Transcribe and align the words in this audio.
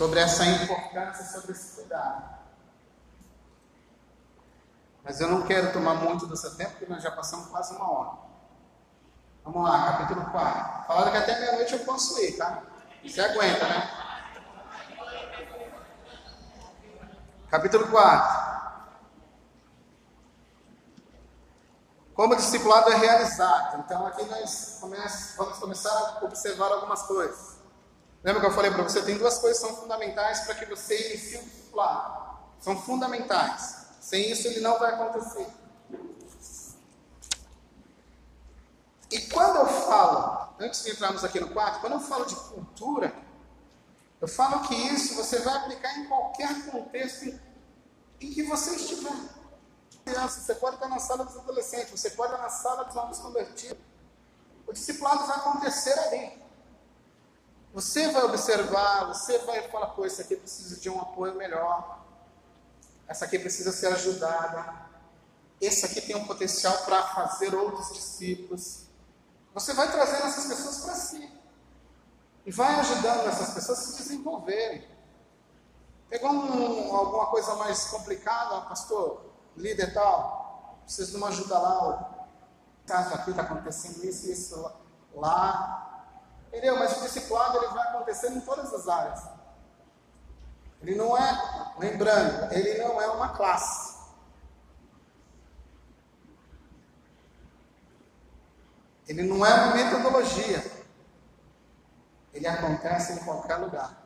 sobre 0.00 0.18
essa 0.18 0.46
importância, 0.46 1.26
sobre 1.26 1.52
esse 1.52 1.76
cuidado. 1.76 2.38
Mas 5.04 5.20
eu 5.20 5.28
não 5.28 5.42
quero 5.42 5.74
tomar 5.74 5.92
muito 5.92 6.26
do 6.26 6.34
seu 6.38 6.56
tempo, 6.56 6.70
porque 6.70 6.90
nós 6.90 7.02
já 7.02 7.10
passamos 7.10 7.48
quase 7.48 7.76
uma 7.76 7.90
hora. 7.92 8.18
Vamos 9.44 9.62
lá, 9.62 9.92
capítulo 9.92 10.24
4. 10.30 10.86
Falaram 10.86 11.10
que 11.10 11.18
até 11.18 11.38
meia-noite 11.38 11.74
eu 11.74 11.80
posso 11.80 12.18
ir, 12.18 12.34
tá? 12.38 12.62
Você 13.04 13.20
aguenta, 13.20 13.68
né? 13.68 13.90
Capítulo 17.50 17.86
4. 17.88 18.40
Como 22.14 22.32
o 22.32 22.36
discipulado 22.36 22.90
é 22.90 22.96
realizado. 22.96 23.80
Então 23.80 24.06
aqui 24.06 24.24
nós 24.24 24.78
vamos 25.36 25.58
começar 25.58 25.92
a 25.92 26.24
observar 26.24 26.72
algumas 26.72 27.02
coisas. 27.02 27.49
Lembra 28.22 28.40
que 28.40 28.46
eu 28.46 28.52
falei 28.52 28.70
para 28.70 28.82
você? 28.82 29.02
Tem 29.02 29.16
duas 29.16 29.38
coisas 29.38 29.60
que 29.60 29.66
são 29.66 29.76
fundamentais 29.76 30.40
para 30.40 30.54
que 30.54 30.66
você 30.66 30.94
inicie 31.08 31.38
o 31.38 31.42
discipulado. 31.42 32.38
São 32.60 32.80
fundamentais. 32.80 33.86
Sem 34.00 34.30
isso 34.30 34.46
ele 34.48 34.60
não 34.60 34.78
vai 34.78 34.94
acontecer. 34.94 35.46
E 39.10 39.20
quando 39.22 39.56
eu 39.56 39.66
falo, 39.66 40.54
antes 40.60 40.84
de 40.84 40.90
entrarmos 40.90 41.24
aqui 41.24 41.40
no 41.40 41.48
quarto, 41.48 41.80
quando 41.80 41.94
eu 41.94 42.00
falo 42.00 42.24
de 42.26 42.36
cultura, 42.36 43.12
eu 44.20 44.28
falo 44.28 44.68
que 44.68 44.74
isso 44.74 45.14
você 45.14 45.40
vai 45.40 45.56
aplicar 45.56 45.98
em 45.98 46.06
qualquer 46.06 46.66
contexto 46.66 47.40
em 48.20 48.30
que 48.30 48.42
você 48.42 48.76
estiver. 48.76 49.10
Você 50.28 50.54
pode 50.54 50.76
estar 50.76 50.88
na 50.88 50.98
sala 50.98 51.24
dos 51.24 51.36
adolescentes, 51.36 51.90
você 51.90 52.10
pode 52.10 52.32
estar 52.32 52.42
na 52.42 52.50
sala 52.50 52.84
dos 52.84 52.94
novos 52.94 53.18
convertidos. 53.18 53.78
O 54.66 54.72
discipulado 54.72 55.26
vai 55.26 55.36
acontecer 55.36 55.98
ali. 55.98 56.39
Você 57.72 58.10
vai 58.10 58.24
observar, 58.24 59.06
você 59.06 59.38
vai 59.40 59.68
falar, 59.68 59.88
pô, 59.88 60.04
isso 60.04 60.20
aqui 60.20 60.36
precisa 60.36 60.80
de 60.80 60.90
um 60.90 61.00
apoio 61.00 61.34
melhor 61.36 62.00
essa 63.10 63.24
aqui 63.24 63.40
precisa 63.40 63.72
ser 63.72 63.88
ajudada, 63.88 64.72
esse 65.60 65.84
aqui 65.84 66.00
tem 66.00 66.14
um 66.14 66.24
potencial 66.24 66.78
para 66.84 67.02
fazer 67.08 67.52
outros 67.52 67.92
discípulos. 67.92 68.84
Você 69.52 69.74
vai 69.74 69.90
trazendo 69.90 70.26
essas 70.26 70.46
pessoas 70.46 70.78
para 70.78 70.94
si 70.94 71.40
e 72.46 72.52
vai 72.52 72.72
ajudando 72.78 73.26
essas 73.26 73.52
pessoas 73.52 73.80
a 73.80 73.82
se 73.82 73.96
desenvolverem. 73.96 74.88
Pegou 76.08 76.30
um, 76.30 76.94
alguma 76.94 77.26
coisa 77.26 77.56
mais 77.56 77.86
complicada, 77.86 78.60
pastor, 78.68 79.24
líder 79.56 79.92
tal, 79.92 80.78
preciso 80.84 81.10
de 81.10 81.16
uma 81.16 81.30
ajuda 81.30 81.58
lá, 81.58 82.28
caso 82.86 83.12
aqui 83.12 83.30
está 83.30 83.42
acontecendo 83.42 84.04
isso, 84.04 84.30
isso 84.30 84.72
lá. 85.14 85.89
Entendeu? 86.50 86.76
Mas 86.76 86.98
o 86.98 87.02
discipulado 87.02 87.58
ele 87.58 87.68
vai 87.68 87.88
acontecendo 87.88 88.36
em 88.36 88.40
todas 88.40 88.74
as 88.74 88.88
áreas. 88.88 89.22
Ele 90.82 90.96
não 90.96 91.16
é, 91.16 91.74
lembrando, 91.78 92.52
ele 92.52 92.82
não 92.82 93.00
é 93.00 93.06
uma 93.06 93.28
classe. 93.28 94.00
Ele 99.06 99.22
não 99.22 99.46
é 99.46 99.54
uma 99.54 99.74
metodologia. 99.74 100.64
Ele 102.32 102.46
acontece 102.46 103.12
em 103.12 103.24
qualquer 103.24 103.56
lugar, 103.56 104.04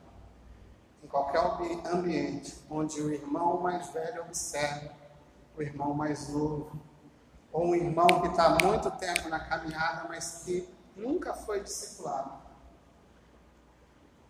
em 1.02 1.06
qualquer 1.06 1.40
ambiente, 1.86 2.62
onde 2.68 3.00
o 3.00 3.12
irmão 3.12 3.60
mais 3.60 3.88
velho 3.88 4.22
observa 4.22 4.92
o 5.56 5.62
irmão 5.62 5.94
mais 5.94 6.28
novo, 6.28 6.78
ou 7.52 7.68
um 7.68 7.74
irmão 7.74 8.06
que 8.20 8.28
está 8.28 8.56
muito 8.62 8.90
tempo 8.92 9.28
na 9.28 9.38
caminhada, 9.38 10.08
mas 10.08 10.42
que 10.44 10.73
nunca 10.96 11.34
foi 11.34 11.60
discipulado. 11.62 12.42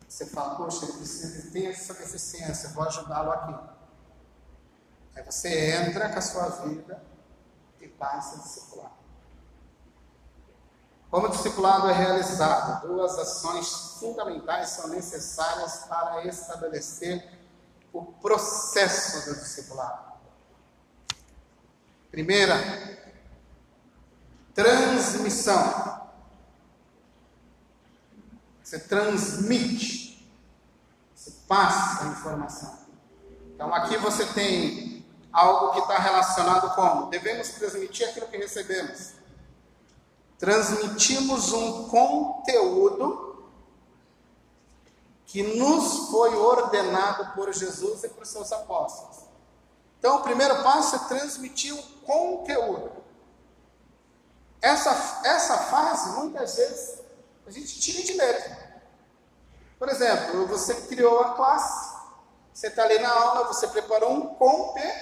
Você 0.08 0.26
fala, 0.26 0.54
poxa, 0.54 0.84
ele, 0.84 0.92
precisa, 0.92 1.38
ele 1.38 1.50
tem 1.50 1.66
essa 1.66 1.92
deficiência, 1.94 2.68
vou 2.70 2.84
ajudá-lo 2.84 3.32
aqui. 3.32 3.54
Aí 5.16 5.24
você 5.24 5.72
entra 5.74 6.08
com 6.08 6.18
a 6.18 6.22
sua 6.22 6.48
vida 6.66 7.02
e 7.80 7.88
passa 7.88 8.36
a 8.36 8.38
discipular. 8.38 8.92
Como 11.10 11.26
o 11.26 11.30
discipulado 11.30 11.88
é 11.88 11.92
realizado? 11.92 12.88
Duas 12.88 13.16
ações 13.18 13.98
fundamentais 14.00 14.70
são 14.70 14.88
necessárias 14.88 15.84
para 15.88 16.26
estabelecer 16.26 17.38
o 17.92 18.04
processo 18.04 19.30
do 19.30 19.36
discipulado. 19.38 20.14
Primeira, 22.10 22.56
transmissão. 24.54 26.03
Você 28.64 28.78
transmite 28.78 30.04
passa 31.46 32.04
a 32.04 32.08
informação. 32.08 32.78
Então 33.54 33.72
aqui 33.74 33.96
você 33.98 34.26
tem 34.26 35.06
algo 35.32 35.72
que 35.72 35.80
está 35.80 35.98
relacionado 35.98 36.74
com 36.74 37.08
devemos 37.10 37.48
transmitir 37.50 38.08
aquilo 38.08 38.26
que 38.28 38.36
recebemos. 38.36 39.12
Transmitimos 40.38 41.52
um 41.52 41.88
conteúdo 41.88 43.44
que 45.26 45.42
nos 45.42 46.10
foi 46.10 46.34
ordenado 46.34 47.34
por 47.34 47.52
Jesus 47.52 48.02
e 48.04 48.08
por 48.08 48.26
seus 48.26 48.50
apóstolos. 48.52 49.24
Então 49.98 50.16
o 50.16 50.22
primeiro 50.22 50.62
passo 50.62 50.96
é 50.96 50.98
transmitir 51.00 51.74
o 51.74 51.82
conteúdo. 52.00 52.92
Essa, 54.60 55.20
essa 55.24 55.58
fase, 55.58 56.10
muitas 56.20 56.56
vezes, 56.56 57.03
a 57.46 57.50
gente 57.50 57.80
tira 57.80 58.02
de 58.02 58.12
letra. 58.14 58.82
Por 59.78 59.88
exemplo, 59.88 60.46
você 60.46 60.74
criou 60.82 61.20
a 61.20 61.34
classe, 61.34 61.94
você 62.52 62.68
está 62.68 62.84
ali 62.84 62.98
na 62.98 63.10
aula, 63.10 63.46
você 63.46 63.66
preparou 63.68 64.12
um 64.12 64.34
conteúdo. 64.34 64.94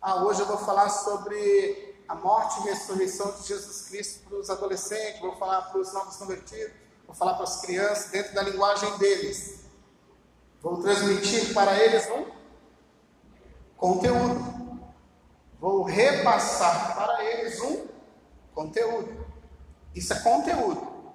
Ah, 0.00 0.24
hoje 0.24 0.40
eu 0.40 0.46
vou 0.46 0.58
falar 0.58 0.88
sobre 0.88 2.04
a 2.08 2.14
morte 2.14 2.60
e 2.60 2.70
ressurreição 2.70 3.30
de 3.32 3.46
Jesus 3.46 3.88
Cristo 3.88 4.28
para 4.28 4.38
os 4.38 4.50
adolescentes, 4.50 5.20
vou 5.20 5.36
falar 5.36 5.62
para 5.62 5.80
os 5.80 5.92
novos 5.92 6.16
convertidos, 6.16 6.72
vou 7.06 7.14
falar 7.14 7.34
para 7.34 7.44
as 7.44 7.60
crianças 7.60 8.10
dentro 8.10 8.34
da 8.34 8.42
linguagem 8.42 8.98
deles. 8.98 9.60
Vou 10.60 10.80
transmitir 10.80 11.52
para 11.54 11.76
eles 11.78 12.08
um 12.10 12.26
conteúdo. 13.76 14.80
Vou 15.60 15.82
repassar 15.82 16.94
para 16.94 17.24
eles 17.24 17.60
um 17.60 17.86
conteúdo. 18.54 19.31
Isso 19.94 20.12
é 20.12 20.20
conteúdo. 20.20 21.14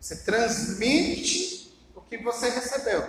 Você 0.00 0.16
transmite 0.16 1.78
o 1.94 2.00
que 2.00 2.18
você 2.18 2.48
recebeu. 2.48 3.06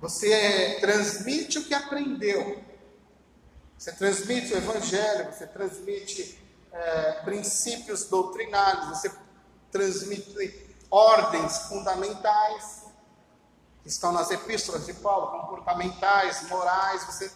Você 0.00 0.78
transmite 0.80 1.58
o 1.58 1.64
que 1.64 1.74
aprendeu. 1.74 2.62
Você 3.78 3.92
transmite 3.92 4.52
o 4.52 4.56
Evangelho, 4.56 5.32
você 5.32 5.46
transmite 5.46 6.38
é, 6.72 7.12
princípios 7.24 8.04
doutrinários, 8.04 8.88
você 8.88 9.12
transmite 9.70 10.76
ordens 10.90 11.58
fundamentais 11.68 12.84
que 13.82 13.88
estão 13.88 14.10
nas 14.12 14.30
epístolas 14.30 14.86
de 14.86 14.94
Paulo, 14.94 15.40
comportamentais, 15.40 16.48
morais, 16.48 17.04
você 17.04 17.30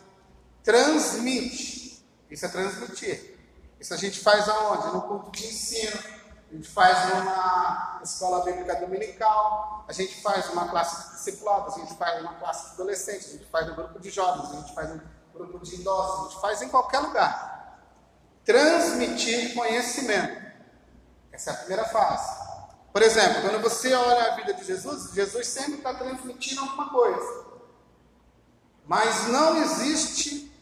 transmite. 0.64 2.04
Isso 2.30 2.46
é 2.46 2.48
transmitir. 2.48 3.38
Isso 3.78 3.92
a 3.92 3.96
gente 3.96 4.20
faz 4.20 4.48
aonde? 4.48 4.86
No 4.94 5.02
culto 5.02 5.30
de 5.30 5.46
ensino 5.46 6.21
a 6.52 6.54
gente 6.54 6.68
faz 6.68 7.14
numa 7.14 8.00
escola 8.04 8.44
bíblica 8.44 8.76
dominical, 8.76 9.86
a 9.88 9.92
gente 9.92 10.20
faz 10.20 10.50
uma 10.50 10.68
classe 10.68 11.02
de 11.02 11.16
discipulado, 11.16 11.72
a 11.72 11.78
gente 11.78 11.94
faz 11.94 12.20
uma 12.20 12.34
classe 12.34 12.66
de 12.66 12.72
adolescentes, 12.74 13.28
a 13.28 13.32
gente 13.32 13.46
faz 13.46 13.70
um 13.70 13.74
grupo 13.74 13.98
de 13.98 14.10
jovens, 14.10 14.50
a 14.50 14.56
gente 14.60 14.74
faz 14.74 14.90
um 14.90 15.00
grupo 15.32 15.58
de 15.60 15.76
idosos, 15.76 16.20
a 16.20 16.28
gente 16.28 16.40
faz 16.42 16.60
em 16.60 16.68
qualquer 16.68 16.98
lugar. 16.98 17.80
Transmitir 18.44 19.54
conhecimento. 19.54 20.52
Essa 21.32 21.52
é 21.52 21.54
a 21.54 21.56
primeira 21.56 21.84
fase. 21.86 22.42
Por 22.92 23.00
exemplo, 23.00 23.40
quando 23.40 23.62
você 23.62 23.94
olha 23.94 24.32
a 24.32 24.36
vida 24.36 24.52
de 24.52 24.62
Jesus, 24.62 25.10
Jesus 25.14 25.46
sempre 25.46 25.76
está 25.76 25.94
transmitindo 25.94 26.60
alguma 26.60 26.90
coisa. 26.90 27.46
Mas 28.84 29.28
não 29.28 29.56
existe 29.56 30.52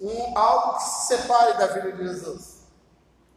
um, 0.00 0.38
algo 0.38 0.78
que 0.78 0.82
se 0.82 1.06
separe 1.08 1.58
da 1.58 1.66
vida 1.66 1.92
de 1.92 2.08
Jesus 2.08 2.55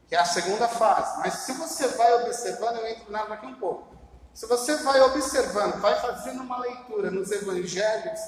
que 0.09 0.15
é 0.15 0.19
a 0.19 0.25
segunda 0.25 0.67
fase. 0.67 1.19
Mas 1.19 1.35
se 1.35 1.53
você 1.53 1.87
vai 1.89 2.23
observando, 2.23 2.77
eu 2.77 2.87
entro 2.87 3.11
nela 3.11 3.29
daqui 3.29 3.45
um 3.45 3.55
pouco. 3.55 3.95
Se 4.33 4.47
você 4.47 4.75
vai 4.77 4.99
observando, 5.01 5.79
vai 5.79 5.99
fazendo 6.01 6.41
uma 6.41 6.57
leitura 6.57 7.11
nos 7.11 7.31
evangelhos, 7.31 8.19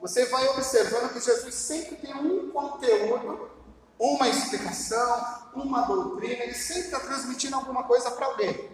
você 0.00 0.26
vai 0.26 0.46
observando 0.48 1.12
que 1.12 1.20
Jesus 1.20 1.54
sempre 1.54 1.96
tem 1.96 2.14
um 2.14 2.50
conteúdo, 2.50 3.50
uma 3.98 4.28
explicação, 4.28 5.50
uma 5.54 5.82
doutrina, 5.82 6.42
ele 6.42 6.54
sempre 6.54 6.82
está 6.82 7.00
transmitindo 7.00 7.56
alguma 7.56 7.84
coisa 7.84 8.10
para 8.10 8.26
alguém. 8.26 8.70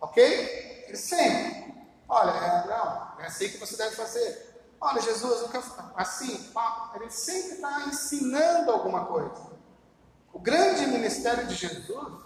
Ok? 0.00 0.84
Ele 0.88 0.96
sempre. 0.96 1.74
Olha, 2.08 2.30
é, 2.30 2.66
não, 2.66 3.20
é 3.20 3.26
assim 3.26 3.48
que 3.48 3.58
você 3.58 3.76
deve 3.76 3.94
fazer. 3.94 4.50
Olha, 4.80 5.00
Jesus, 5.00 5.42
eu 5.42 5.48
quero 5.48 5.62
assim, 5.94 6.50
ele 6.94 7.10
sempre 7.10 7.52
está 7.52 7.82
ensinando 7.86 8.70
alguma 8.70 9.04
coisa. 9.04 9.49
O 10.32 10.38
grande 10.38 10.86
ministério 10.86 11.46
de 11.46 11.54
Jesus 11.54 12.20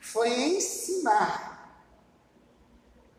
foi 0.00 0.28
ensinar, 0.54 1.78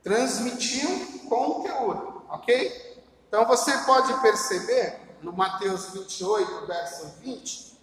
transmitiu 0.02 0.90
conteúdo, 1.30 2.24
ok? 2.30 3.06
Então 3.28 3.46
você 3.46 3.78
pode 3.80 4.20
perceber 4.22 5.00
no 5.22 5.32
Mateus 5.32 5.92
28, 5.92 6.66
verso 6.66 7.08
20, 7.20 7.80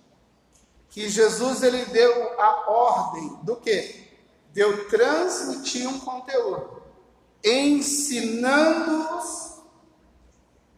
que 0.90 1.08
Jesus 1.08 1.62
ele 1.62 1.84
deu 1.86 2.40
a 2.40 2.70
ordem 2.70 3.38
do 3.44 3.56
que? 3.56 4.08
Deu 4.52 4.88
transmitir 4.88 5.88
um 5.88 6.00
conteúdo, 6.00 6.82
ensinando-os 7.44 9.58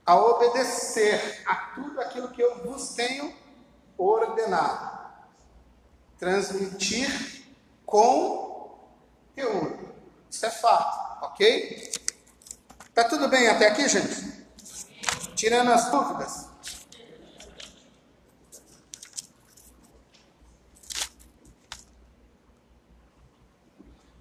a 0.04 0.16
obedecer 0.16 1.42
a 1.46 1.54
tudo 1.74 1.98
aquilo 2.00 2.28
que 2.28 2.42
eu 2.42 2.62
vos 2.64 2.90
tenho 2.90 3.34
ordenado. 3.96 4.99
Transmitir 6.20 7.46
conteúdo. 7.86 9.88
Isso 10.30 10.44
é 10.44 10.50
fato, 10.50 11.24
ok? 11.24 11.92
Tá 12.94 13.04
tudo 13.04 13.26
bem 13.28 13.48
até 13.48 13.68
aqui, 13.68 13.88
gente? 13.88 14.44
Tirando 15.34 15.72
as 15.72 15.90
dúvidas. 15.90 16.50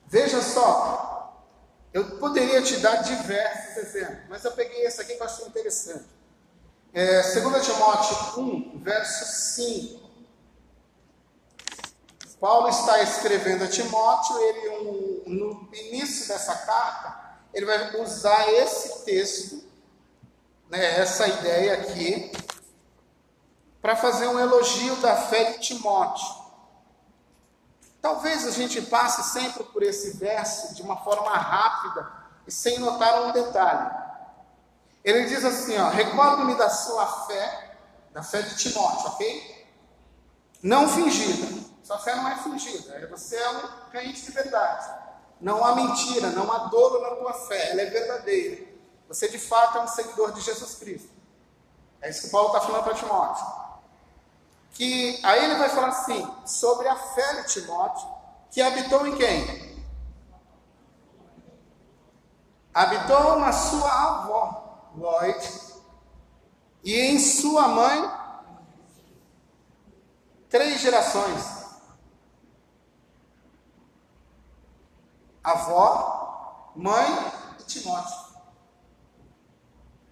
Veja 0.07 0.41
só, 0.41 1.45
eu 1.93 2.17
poderia 2.17 2.63
te 2.63 2.77
dar 2.77 3.03
diversos 3.03 3.77
exemplos, 3.77 4.23
mas 4.29 4.45
eu 4.45 4.53
peguei 4.53 4.85
esse 4.85 5.01
aqui 5.01 5.15
que 5.15 5.21
eu 5.21 5.25
achei 5.25 5.45
interessante. 5.45 6.05
É, 6.93 7.21
2 7.21 7.65
Timóteo 7.65 8.41
1, 8.41 8.81
verso 8.81 9.25
5. 9.55 10.08
Paulo 12.39 12.69
está 12.69 13.01
escrevendo 13.01 13.65
a 13.65 13.67
Timóteo, 13.67 14.37
ele 14.37 14.69
no 15.25 15.69
início 15.73 16.27
dessa 16.27 16.55
carta, 16.55 17.37
ele 17.53 17.65
vai 17.65 17.95
usar 17.97 18.47
esse 18.53 19.03
texto, 19.03 19.63
né, 20.69 20.99
essa 20.99 21.27
ideia 21.27 21.73
aqui, 21.73 22.31
para 23.81 23.95
fazer 23.95 24.27
um 24.27 24.39
elogio 24.39 24.95
da 24.97 25.15
fé 25.15 25.51
de 25.51 25.59
Timóteo. 25.59 26.39
Talvez 28.01 28.47
a 28.47 28.51
gente 28.51 28.81
passe 28.83 29.33
sempre 29.33 29.63
por 29.65 29.83
esse 29.83 30.17
verso 30.17 30.73
de 30.75 30.81
uma 30.81 30.97
forma 30.97 31.31
rápida 31.31 32.09
e 32.47 32.51
sem 32.51 32.79
notar 32.79 33.23
um 33.23 33.31
detalhe. 33.33 33.91
Ele 35.03 35.25
diz 35.25 35.43
assim, 35.43 35.75
recordo-me 35.91 36.55
da 36.55 36.69
sua 36.69 37.05
fé, 37.25 37.77
da 38.13 38.23
fé 38.23 38.41
de 38.41 38.55
Timóteo, 38.57 39.07
ok? 39.07 39.67
Não 40.61 40.87
fingida. 40.87 41.58
Sua 41.89 41.97
fé 41.97 42.15
não 42.15 42.27
é 42.27 42.35
fingida, 42.35 43.07
você 43.09 43.35
é 43.35 43.49
um 43.49 43.67
crente 43.89 44.21
de 44.21 44.31
verdade. 44.31 44.87
Não 45.41 45.65
há 45.65 45.73
mentira, 45.73 46.29
não 46.29 46.51
há 46.51 46.67
dolo 46.67 47.01
na 47.01 47.15
tua 47.15 47.33
fé, 47.33 47.71
ela 47.71 47.81
é 47.81 47.85
verdadeira. 47.85 48.63
Você 49.07 49.27
de 49.27 49.39
fato 49.39 49.79
é 49.79 49.81
um 49.81 49.87
seguidor 49.87 50.31
de 50.31 50.39
Jesus 50.39 50.75
Cristo. 50.75 51.09
É 51.99 52.11
isso 52.11 52.21
que 52.21 52.29
Paulo 52.29 52.49
está 52.49 52.61
falando 52.61 52.83
para 52.83 52.93
Timóteo. 52.93 53.43
Que 54.73 55.19
aí 55.23 55.45
ele 55.45 55.55
vai 55.55 55.67
falar 55.69 55.87
assim, 55.87 56.31
sobre 56.45 56.87
a 56.87 56.95
fé 56.95 57.41
de 57.41 57.47
Timóteo, 57.53 58.07
que 58.51 58.61
habitou 58.61 59.07
em 59.07 59.15
quem? 59.15 59.83
Habitou 62.71 63.39
na 63.39 63.51
sua 63.51 63.91
avó, 63.91 64.91
Lloyd, 64.95 65.43
e 66.83 66.99
em 66.99 67.17
sua 67.17 67.67
mãe, 67.67 68.11
três 70.51 70.81
gerações. 70.81 71.58
Avó, 75.43 76.71
mãe 76.75 77.07
e 77.59 77.63
Timóteo. 77.63 78.29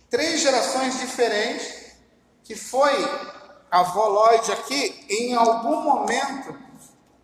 Três 0.09 0.41
gerações 0.41 0.99
diferentes 0.99 1.95
que 2.43 2.55
foi 2.55 2.93
a 3.69 3.79
avó 3.79 4.07
Lloyd 4.07 4.51
aqui, 4.51 5.05
em 5.09 5.35
algum 5.35 5.81
momento, 5.81 6.57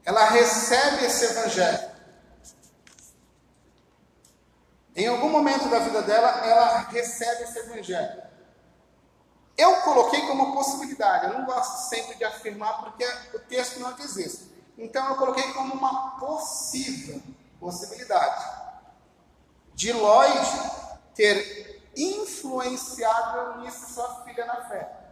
ela 0.04 0.26
recebe 0.26 1.06
esse 1.06 1.24
evangelho. 1.26 1.94
Em 4.96 5.08
algum 5.08 5.30
momento 5.30 5.70
da 5.70 5.80
vida 5.80 6.02
dela, 6.02 6.46
ela 6.46 6.80
recebe 6.90 7.44
esse 7.44 7.58
evangelho. 7.60 8.22
Eu 9.58 9.78
coloquei 9.78 10.22
como 10.28 10.54
possibilidade, 10.54 11.28
eu 11.28 11.40
não 11.40 11.46
gosto 11.46 11.90
sempre 11.90 12.16
de 12.16 12.24
afirmar 12.24 12.82
porque 12.82 13.06
o 13.34 13.40
texto 13.40 13.80
não 13.80 13.98
existe. 14.00 14.52
Então 14.78 15.08
eu 15.10 15.16
coloquei 15.16 15.54
como 15.54 15.74
uma 15.74 16.20
possível 16.20 17.22
possibilidade 17.64 18.46
de 19.74 19.94
Lloyd 19.94 20.48
ter 21.16 21.90
influenciado 21.96 23.62
nisso 23.62 23.94
sua 23.94 24.24
filha 24.26 24.46
na 24.46 24.68
fé. 24.68 25.12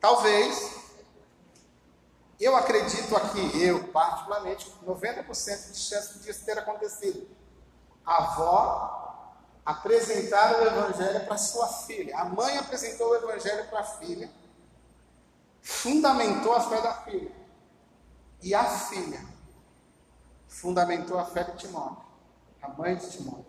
Talvez, 0.00 0.74
eu 2.40 2.56
acredito 2.56 3.14
aqui, 3.14 3.62
eu 3.62 3.88
particularmente, 3.88 4.72
90% 4.84 5.72
de 5.72 5.78
chance 5.78 6.18
disso 6.20 6.44
ter 6.46 6.58
acontecido. 6.58 7.28
A 8.04 8.16
avó 8.16 9.36
apresentar 9.64 10.58
o 10.58 10.66
evangelho 10.66 11.26
para 11.26 11.36
sua 11.36 11.68
filha. 11.68 12.16
A 12.16 12.24
mãe 12.24 12.56
apresentou 12.56 13.10
o 13.10 13.16
evangelho 13.16 13.68
para 13.68 13.80
a 13.80 13.84
filha, 13.84 14.30
fundamentou 15.60 16.54
a 16.54 16.60
fé 16.60 16.80
da 16.80 16.94
filha. 17.02 17.32
E 18.42 18.54
a 18.54 18.64
filha 18.64 19.35
fundamentou 20.60 21.18
a 21.18 21.24
fé 21.24 21.44
de 21.44 21.56
Timóteo, 21.58 22.04
a 22.62 22.68
mãe 22.68 22.96
de 22.96 23.10
Timóteo. 23.10 23.44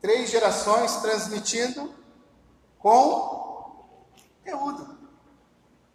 Três 0.00 0.30
gerações 0.30 0.96
transmitindo 0.96 1.94
com 2.78 4.14
conteúdo. 4.42 4.98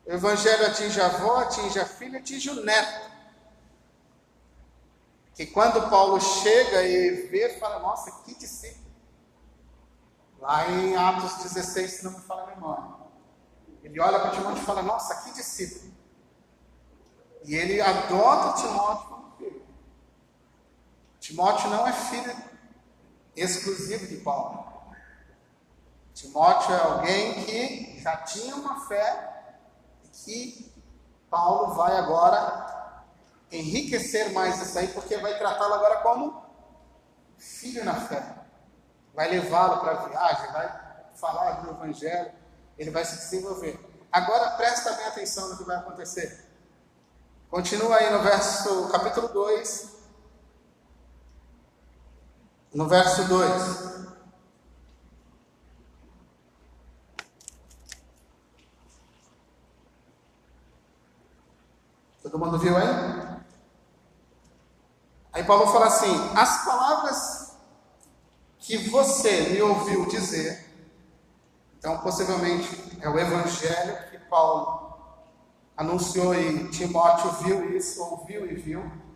O 0.05 0.11
evangelho 0.11 0.67
atinge 0.67 0.99
a 0.99 1.05
avó, 1.05 1.37
atinge 1.37 1.79
a 1.79 1.85
filha, 1.85 2.19
atinge 2.19 2.49
o 2.49 2.63
neto. 2.63 3.09
Que 5.33 5.45
quando 5.45 5.89
Paulo 5.89 6.19
chega 6.19 6.83
e 6.83 7.27
vê, 7.27 7.57
fala, 7.59 7.79
nossa, 7.79 8.11
que 8.23 8.35
discípulo. 8.35 8.89
Lá 10.39 10.69
em 10.69 10.95
Atos 10.95 11.43
16, 11.43 11.91
se 11.91 12.03
não 12.03 12.11
me 12.11 12.21
fala 12.21 12.43
a 12.43 12.47
memória. 12.47 12.99
Ele 13.83 13.99
olha 13.99 14.19
para 14.19 14.31
Timóteo 14.31 14.61
e 14.61 14.65
fala, 14.65 14.81
nossa, 14.81 15.23
que 15.23 15.33
discípulo. 15.33 15.93
E 17.45 17.55
ele 17.55 17.79
adota 17.79 18.61
Timóteo 18.61 19.18
Timóteo 21.29 21.69
não 21.69 21.87
é 21.87 21.93
filho 21.93 22.35
exclusivo 23.35 24.07
de 24.07 24.15
Paulo. 24.17 24.65
Timóteo 26.11 26.73
é 26.73 26.79
alguém 26.79 27.45
que 27.45 28.01
já 28.01 28.17
tinha 28.17 28.55
uma 28.55 28.87
fé 28.87 29.53
e 30.03 30.07
que 30.07 30.73
Paulo 31.29 31.75
vai 31.75 31.95
agora 31.97 33.03
enriquecer 33.51 34.33
mais 34.33 34.59
isso 34.59 34.79
aí, 34.79 34.87
porque 34.87 35.17
vai 35.17 35.37
tratá-lo 35.37 35.75
agora 35.75 35.99
como 35.99 36.43
filho 37.37 37.85
na 37.85 37.93
fé. 37.93 38.23
Vai 39.13 39.29
levá-lo 39.29 39.81
para 39.81 39.91
a 39.91 40.07
viagem, 40.07 40.51
vai 40.51 40.95
falar 41.15 41.51
do 41.61 41.69
Evangelho, 41.69 42.31
ele 42.75 42.89
vai 42.89 43.05
se 43.05 43.17
desenvolver. 43.17 43.79
Agora 44.11 44.49
presta 44.57 44.93
bem 44.93 45.05
atenção 45.05 45.47
no 45.49 45.57
que 45.59 45.63
vai 45.63 45.77
acontecer. 45.77 46.49
Continua 47.51 47.97
aí 47.97 48.09
no 48.09 48.23
verso, 48.23 48.89
capítulo 48.89 49.27
2, 49.27 49.98
no 52.73 52.87
verso 52.87 53.27
2. 53.27 53.89
Todo 62.21 62.37
mundo 62.37 62.59
viu 62.59 62.77
aí? 62.77 63.39
Aí 65.33 65.43
Paulo 65.43 65.67
fala 65.67 65.87
assim: 65.87 66.13
as 66.35 66.65
palavras 66.65 67.57
que 68.59 68.77
você 68.89 69.49
me 69.49 69.61
ouviu 69.61 70.05
dizer, 70.05 70.69
então 71.77 71.97
possivelmente 71.99 72.99
é 73.01 73.09
o 73.09 73.17
evangelho 73.17 74.09
que 74.11 74.19
Paulo 74.19 74.93
anunciou 75.75 76.35
e 76.35 76.69
Timóteo 76.69 77.31
viu 77.43 77.75
isso, 77.75 78.03
ouviu 78.03 78.45
e 78.45 78.53
viu. 78.53 79.08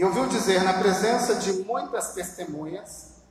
Me 0.00 0.06
ouviu 0.06 0.26
dizer 0.28 0.62
na 0.64 0.72
presença 0.72 1.34
de 1.34 1.52
muitas 1.62 2.14
testemunhas. 2.14 3.22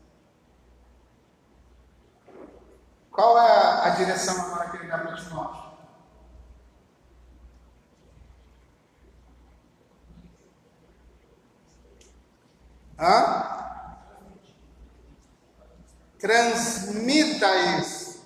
Qual 3.12 3.40
é 3.40 3.88
a 3.88 3.90
direção 3.90 4.40
agora 4.40 4.70
que 4.70 4.78
ele 4.78 4.88
dá 4.88 5.00
para 5.00 5.16
Timóteo? 5.16 5.72
Hã? 13.00 13.88
Transmita 16.20 17.80
isso. 17.80 18.24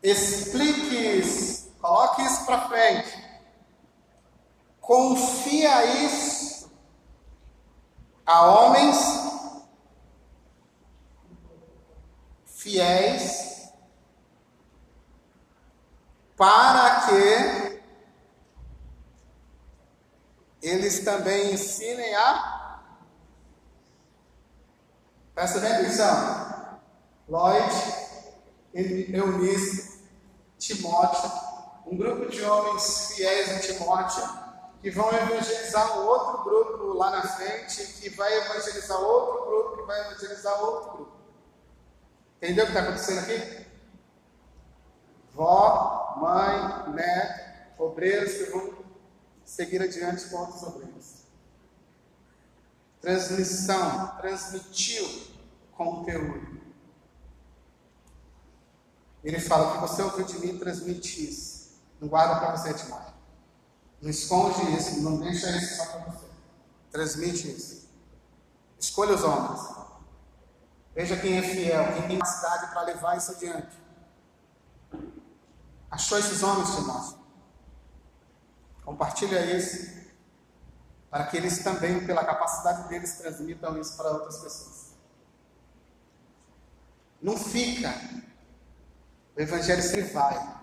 Explique 0.00 0.94
isso. 0.94 1.72
Coloque 1.80 2.22
isso 2.22 2.46
para 2.46 2.68
frente. 2.68 3.26
confia 4.80 5.84
isso 6.04 6.48
a 8.28 8.42
homens 8.42 8.98
fiéis 12.44 13.72
para 16.36 17.06
que 17.06 17.80
eles 20.60 21.02
também 21.02 21.54
ensinem 21.54 22.14
a. 22.16 22.82
Presta 25.34 25.60
bem 25.60 25.72
atenção. 25.72 26.80
Lloyd, 27.28 27.72
Eunice, 28.74 30.02
Timóteo, 30.58 31.32
um 31.86 31.96
grupo 31.96 32.30
de 32.30 32.44
homens 32.44 33.14
fiéis 33.14 33.50
em 33.52 33.72
Timóteo, 33.72 34.22
que 34.80 34.90
vão 34.90 35.12
evangelizar 35.12 35.98
um 35.98 36.06
outro 36.06 36.44
grupo 36.44 36.92
lá 36.92 37.10
na 37.10 37.22
frente, 37.22 37.84
que 38.00 38.10
vai 38.10 38.32
evangelizar 38.38 39.00
outro 39.00 39.46
grupo, 39.46 39.76
que 39.78 39.86
vai 39.86 40.00
evangelizar 40.00 40.62
outro 40.62 40.90
grupo. 40.92 41.12
Entendeu 42.36 42.64
o 42.64 42.66
que 42.68 42.72
está 42.72 42.84
acontecendo 42.84 43.18
aqui? 43.18 43.66
Vó, 45.32 46.16
mãe, 46.20 46.92
neto, 46.94 47.82
obreiros 47.82 48.32
que 48.34 48.44
vão 48.50 48.78
seguir 49.44 49.82
adiante 49.82 50.28
com 50.28 50.36
outros 50.36 50.62
obreiros. 50.62 51.24
Transmissão, 53.00 54.16
transmitiu 54.18 55.06
conteúdo. 55.72 56.58
Ele 59.24 59.40
fala 59.40 59.72
que 59.72 59.80
você 59.80 60.02
ouviu 60.02 60.24
de 60.24 60.38
mim, 60.38 60.58
transmite 60.58 61.28
isso. 61.28 61.80
Não 62.00 62.08
guarda 62.08 62.38
para 62.38 62.56
você 62.56 62.72
demais. 62.72 63.17
Não 64.00 64.10
esconde 64.10 64.76
isso, 64.76 65.00
não 65.02 65.18
deixa 65.18 65.50
isso 65.56 65.76
só 65.76 65.86
para 65.86 66.12
você. 66.12 66.26
Transmite 66.90 67.50
isso. 67.50 67.88
Escolha 68.78 69.14
os 69.14 69.24
homens. 69.24 69.60
Veja 70.94 71.16
quem 71.16 71.38
é 71.38 71.42
fiel, 71.42 71.92
quem 71.94 72.08
tem 72.08 72.18
capacidade 72.18 72.72
para 72.72 72.82
levar 72.82 73.16
isso 73.16 73.32
adiante. 73.32 73.76
Achou 75.90 76.18
esses 76.18 76.42
homens, 76.42 76.74
Timóteo? 76.74 77.18
Compartilha 78.84 79.56
isso, 79.56 79.96
para 81.10 81.26
que 81.26 81.36
eles 81.36 81.62
também, 81.62 82.06
pela 82.06 82.24
capacidade 82.24 82.88
deles, 82.88 83.18
transmitam 83.18 83.78
isso 83.80 83.96
para 83.96 84.10
outras 84.10 84.38
pessoas. 84.38 84.88
Não 87.20 87.36
fica. 87.36 87.92
O 89.36 89.40
Evangelho 89.40 89.82
sempre 89.82 90.12
vai. 90.12 90.57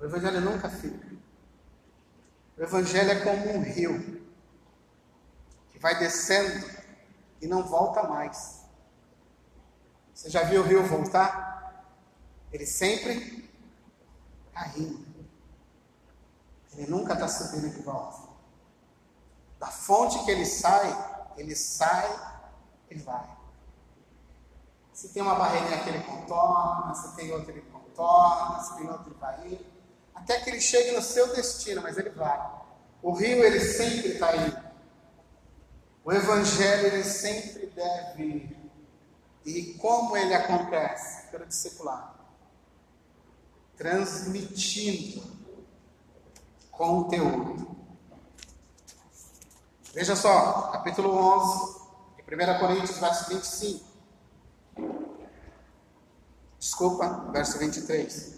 O 0.00 0.04
Evangelho 0.04 0.40
nunca 0.40 0.68
fica. 0.68 1.08
O 2.56 2.62
Evangelho 2.62 3.10
é 3.10 3.20
como 3.20 3.56
um 3.56 3.62
rio 3.62 4.22
que 5.70 5.78
vai 5.78 5.98
descendo 5.98 6.66
e 7.40 7.46
não 7.46 7.62
volta 7.62 8.02
mais. 8.04 8.64
Você 10.14 10.30
já 10.30 10.42
viu 10.42 10.62
o 10.62 10.64
rio 10.64 10.84
voltar? 10.86 11.84
Ele 12.52 12.66
sempre 12.66 13.48
está 14.48 14.68
indo. 14.76 15.06
Ele 16.72 16.90
nunca 16.90 17.14
está 17.14 17.28
subindo 17.28 17.70
de 17.70 17.82
volta. 17.82 18.28
Da 19.58 19.66
fonte 19.66 20.24
que 20.24 20.30
ele 20.30 20.46
sai, 20.46 21.32
ele 21.36 21.54
sai 21.54 22.08
e 22.90 22.96
vai. 22.98 23.36
Se 24.92 25.10
tem 25.10 25.22
uma 25.22 25.36
barreirinha 25.36 25.82
que 25.82 25.88
ele 25.88 26.02
contorna, 26.02 26.94
se 26.94 27.14
tem 27.14 27.32
outra 27.32 27.52
ele 27.52 27.62
contorna, 27.62 28.60
se 28.60 28.76
tem 28.76 28.88
outra 28.88 29.06
ele 29.06 29.16
vai. 29.20 29.66
Até 30.18 30.40
que 30.40 30.50
ele 30.50 30.60
chegue 30.60 30.90
no 30.92 31.02
seu 31.02 31.34
destino, 31.34 31.80
mas 31.80 31.96
ele 31.96 32.10
vai. 32.10 32.38
O 33.00 33.12
rio, 33.12 33.44
ele 33.44 33.60
sempre 33.60 34.08
está 34.08 34.36
indo. 34.36 34.68
O 36.04 36.12
evangelho 36.12 36.86
ele 36.88 37.04
sempre 37.04 37.66
deve 37.66 38.22
ir. 38.24 38.58
E 39.44 39.74
como 39.74 40.16
ele 40.16 40.34
acontece? 40.34 41.28
Pelo 41.28 41.46
discipular. 41.46 42.14
Transmitindo 43.76 45.22
conteúdo. 46.72 47.76
Veja 49.94 50.16
só, 50.16 50.70
capítulo 50.72 51.14
11, 51.14 51.78
de 52.16 52.34
1 52.34 52.58
Coríntios, 52.58 52.98
verso 52.98 53.28
25. 53.30 53.84
Desculpa, 56.58 57.30
verso 57.32 57.58
23. 57.58 58.37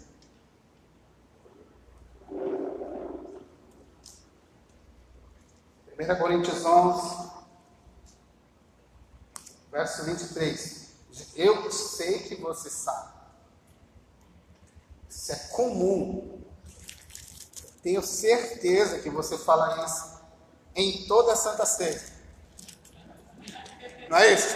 Primeira 6.01 6.19
Coríntios 6.19 6.65
11, 6.65 7.31
verso 9.71 10.03
23. 10.03 10.87
Eu 11.35 11.71
sei 11.71 12.23
que 12.23 12.35
você 12.37 12.71
sabe. 12.71 13.13
Isso 15.07 15.31
é 15.31 15.35
comum. 15.51 16.41
Tenho 17.83 18.01
certeza 18.01 18.97
que 18.97 19.11
você 19.11 19.37
fala 19.37 19.85
isso 19.85 20.19
em 20.75 21.05
toda 21.05 21.33
a 21.33 21.35
Santa 21.35 21.67
Ceia. 21.67 22.01
Não 24.09 24.17
é 24.17 24.33
isso? 24.33 24.55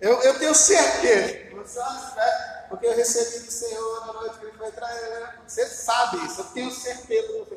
Eu, 0.00 0.20
eu 0.22 0.36
tenho 0.36 0.54
certeza. 0.54 1.54
Você 1.54 1.78
né? 1.78 2.66
porque 2.68 2.86
eu 2.86 2.96
recebi 2.96 3.46
do 3.46 3.52
Senhor 3.52 4.06
na 4.06 4.12
noite 4.14 4.38
que 4.40 4.46
ele 4.46 4.58
foi 4.58 4.72
trazer. 4.72 5.20
Né? 5.20 5.38
Você 5.46 5.64
sabe 5.64 6.26
isso. 6.26 6.40
Eu 6.40 6.44
tenho 6.46 6.72
certeza. 6.72 7.56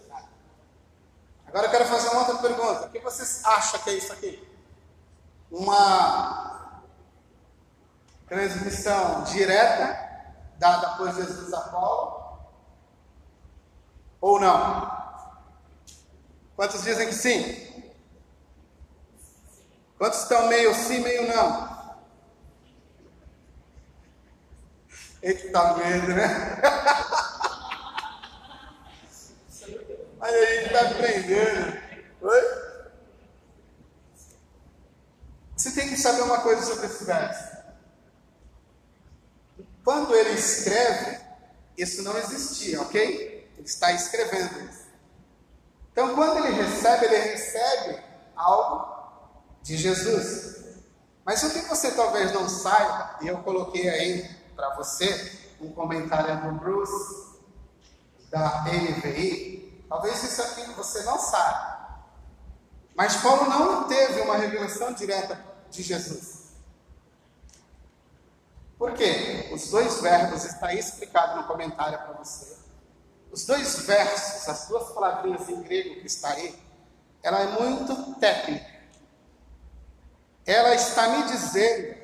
Agora 1.49 1.65
eu 1.65 1.71
quero 1.71 1.85
fazer 1.85 2.09
uma 2.09 2.27
outra 2.27 2.37
pergunta. 2.37 2.85
O 2.85 2.89
que 2.91 2.99
você 2.99 3.41
acha 3.43 3.79
que 3.79 3.89
é 3.89 3.93
isso 3.93 4.13
aqui? 4.13 4.47
Uma 5.49 6.83
transmissão 8.27 9.23
direta 9.23 9.97
dada 10.59 10.89
por 10.95 11.11
Jesus 11.11 11.51
a 11.51 11.61
Paulo? 11.61 12.39
Ou 14.21 14.39
não? 14.39 14.91
Quantos 16.55 16.83
dizem 16.83 17.07
que 17.07 17.15
sim? 17.15 17.83
Quantos 19.97 20.19
estão 20.19 20.47
meio 20.47 20.73
sim, 20.75 20.99
meio 20.99 21.27
não? 21.35 21.97
Eita 25.23 25.73
medo, 25.73 26.09
né? 26.09 26.61
Mas 30.19 30.33
a 30.33 30.45
gente 30.45 30.65
está 30.65 30.81
aprendendo. 30.81 31.81
Oi? 32.21 32.41
Você 35.55 35.71
tem 35.71 35.89
que 35.89 35.97
saber 35.97 36.21
uma 36.21 36.41
coisa 36.41 36.61
sobre 36.61 36.85
esse 36.85 37.05
verso. 37.05 37.57
Quando 39.83 40.13
ele 40.13 40.31
escreve, 40.31 41.19
isso 41.77 42.03
não 42.03 42.17
existia, 42.17 42.81
ok? 42.81 43.49
Ele 43.57 43.65
está 43.65 43.91
escrevendo 43.91 44.69
isso. 44.69 44.87
Então, 45.91 46.15
quando 46.15 46.45
ele 46.45 46.61
recebe, 46.61 47.05
ele 47.05 47.17
recebe 47.17 48.01
algo 48.35 48.87
de 49.61 49.75
Jesus. 49.77 50.59
Mas 51.25 51.43
o 51.43 51.51
que 51.51 51.59
você 51.67 51.91
talvez 51.91 52.31
não 52.33 52.47
saiba, 52.47 53.17
e 53.21 53.27
eu 53.27 53.39
coloquei 53.39 53.89
aí 53.89 54.29
para 54.55 54.75
você 54.75 55.49
um 55.59 55.71
comentário 55.71 56.41
do 56.41 56.59
Bruce, 56.59 57.29
da 58.29 58.63
NVI, 58.63 59.58
talvez 59.89 60.23
isso 60.23 60.41
aqui 60.41 60.63
você 60.73 61.03
não 61.03 61.19
saiba. 61.19 61.79
Mas 62.95 63.17
Paulo 63.17 63.49
não 63.49 63.87
teve 63.87 64.21
uma 64.21 64.37
revelação 64.37 64.93
direta 64.93 65.43
de 65.71 65.81
Jesus. 65.81 66.49
Por 68.77 68.93
quê? 68.93 69.49
Os 69.51 69.69
dois 69.69 69.99
verbos 69.99 70.45
está 70.45 70.73
explicado 70.73 71.41
no 71.41 71.47
comentário 71.47 71.97
para 71.97 72.13
você. 72.13 72.57
Os 73.31 73.45
dois 73.45 73.79
versos, 73.79 74.47
as 74.47 74.67
duas 74.67 74.91
palavrinhas 74.91 75.47
em 75.49 75.61
grego 75.61 75.99
que 75.99 76.07
está 76.07 76.29
aí, 76.29 76.57
ela 77.21 77.41
é 77.41 77.47
muito 77.59 78.15
técnica. 78.19 78.79
Ela 80.45 80.73
está 80.73 81.09
me 81.09 81.23
dizendo 81.23 81.99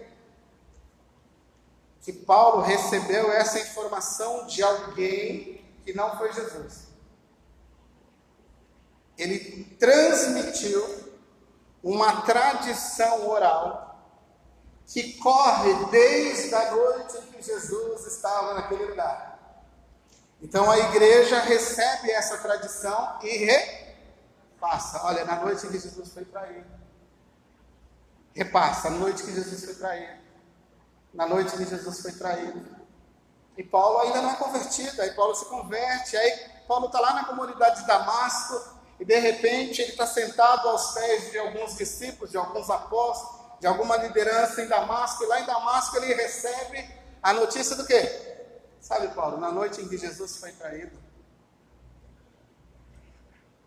que 2.02 2.14
Paulo 2.14 2.62
recebeu 2.62 3.32
essa 3.32 3.60
informação 3.60 4.46
de 4.46 4.62
alguém 4.62 5.66
que 5.84 5.94
não 5.94 6.16
foi 6.18 6.32
Jesus. 6.32 6.85
Ele 9.18 9.64
transmitiu 9.80 11.06
uma 11.82 12.22
tradição 12.22 13.30
oral 13.30 13.86
que 14.88 15.14
corre 15.14 15.86
desde 15.86 16.54
a 16.54 16.72
noite 16.72 17.18
em 17.18 17.32
que 17.32 17.42
Jesus 17.42 18.06
estava 18.08 18.54
naquele 18.54 18.86
lugar. 18.86 19.36
Então 20.42 20.70
a 20.70 20.78
igreja 20.78 21.40
recebe 21.40 22.12
essa 22.12 22.38
tradição 22.38 23.20
e 23.24 23.38
repassa. 23.38 25.04
Olha, 25.04 25.24
na 25.26 25.38
noite 25.38 25.66
que 25.68 25.80
Jesus 25.80 26.14
foi 26.14 26.26
traído. 26.26 26.70
Repassa, 28.34 28.90
na 28.90 28.98
noite 28.98 29.24
que 29.24 29.34
Jesus 29.34 29.64
foi 29.64 29.76
traído. 29.76 30.26
Na 31.14 31.26
noite 31.26 31.56
que 31.56 31.66
Jesus 31.66 32.02
foi 32.02 32.12
traído. 32.12 32.76
E 33.58 33.64
Paulo 33.64 34.00
ainda 34.00 34.22
não 34.22 34.32
é 34.32 34.36
convertido, 34.36 35.02
aí 35.02 35.12
Paulo 35.12 35.34
se 35.34 35.46
converte, 35.46 36.18
aí 36.18 36.50
Paulo 36.68 36.88
está 36.88 37.00
lá 37.00 37.14
na 37.14 37.26
comunidade 37.26 37.82
de 37.82 37.88
Damasco 37.88 38.75
e 39.00 39.06
de 39.06 39.20
repente 39.20 39.82
ele 39.82 39.92
está 39.92 40.08
sentado 40.08 40.68
aos 40.70 40.94
pés 40.94 41.32
de 41.32 41.38
alguns 41.38 41.76
discípulos, 41.76 42.32
de 42.32 42.38
alguns 42.38 42.70
apóstolos, 42.70 43.60
de 43.60 43.68
alguma 43.68 43.98
liderança 43.98 44.62
em 44.62 44.68
Damasco, 44.68 45.24
e 45.24 45.28
lá 45.28 45.40
em 45.42 45.46
Damasco 45.46 45.98
ele 45.98 46.14
recebe 46.14 46.90
a 47.22 47.34
notícia 47.34 47.76
do 47.76 47.86
quê? 47.86 48.36
Sabe, 48.80 49.08
Paulo, 49.10 49.38
na 49.38 49.52
noite 49.52 49.82
em 49.82 49.88
que 49.88 49.98
Jesus 49.98 50.38
foi 50.38 50.52
traído. 50.52 50.98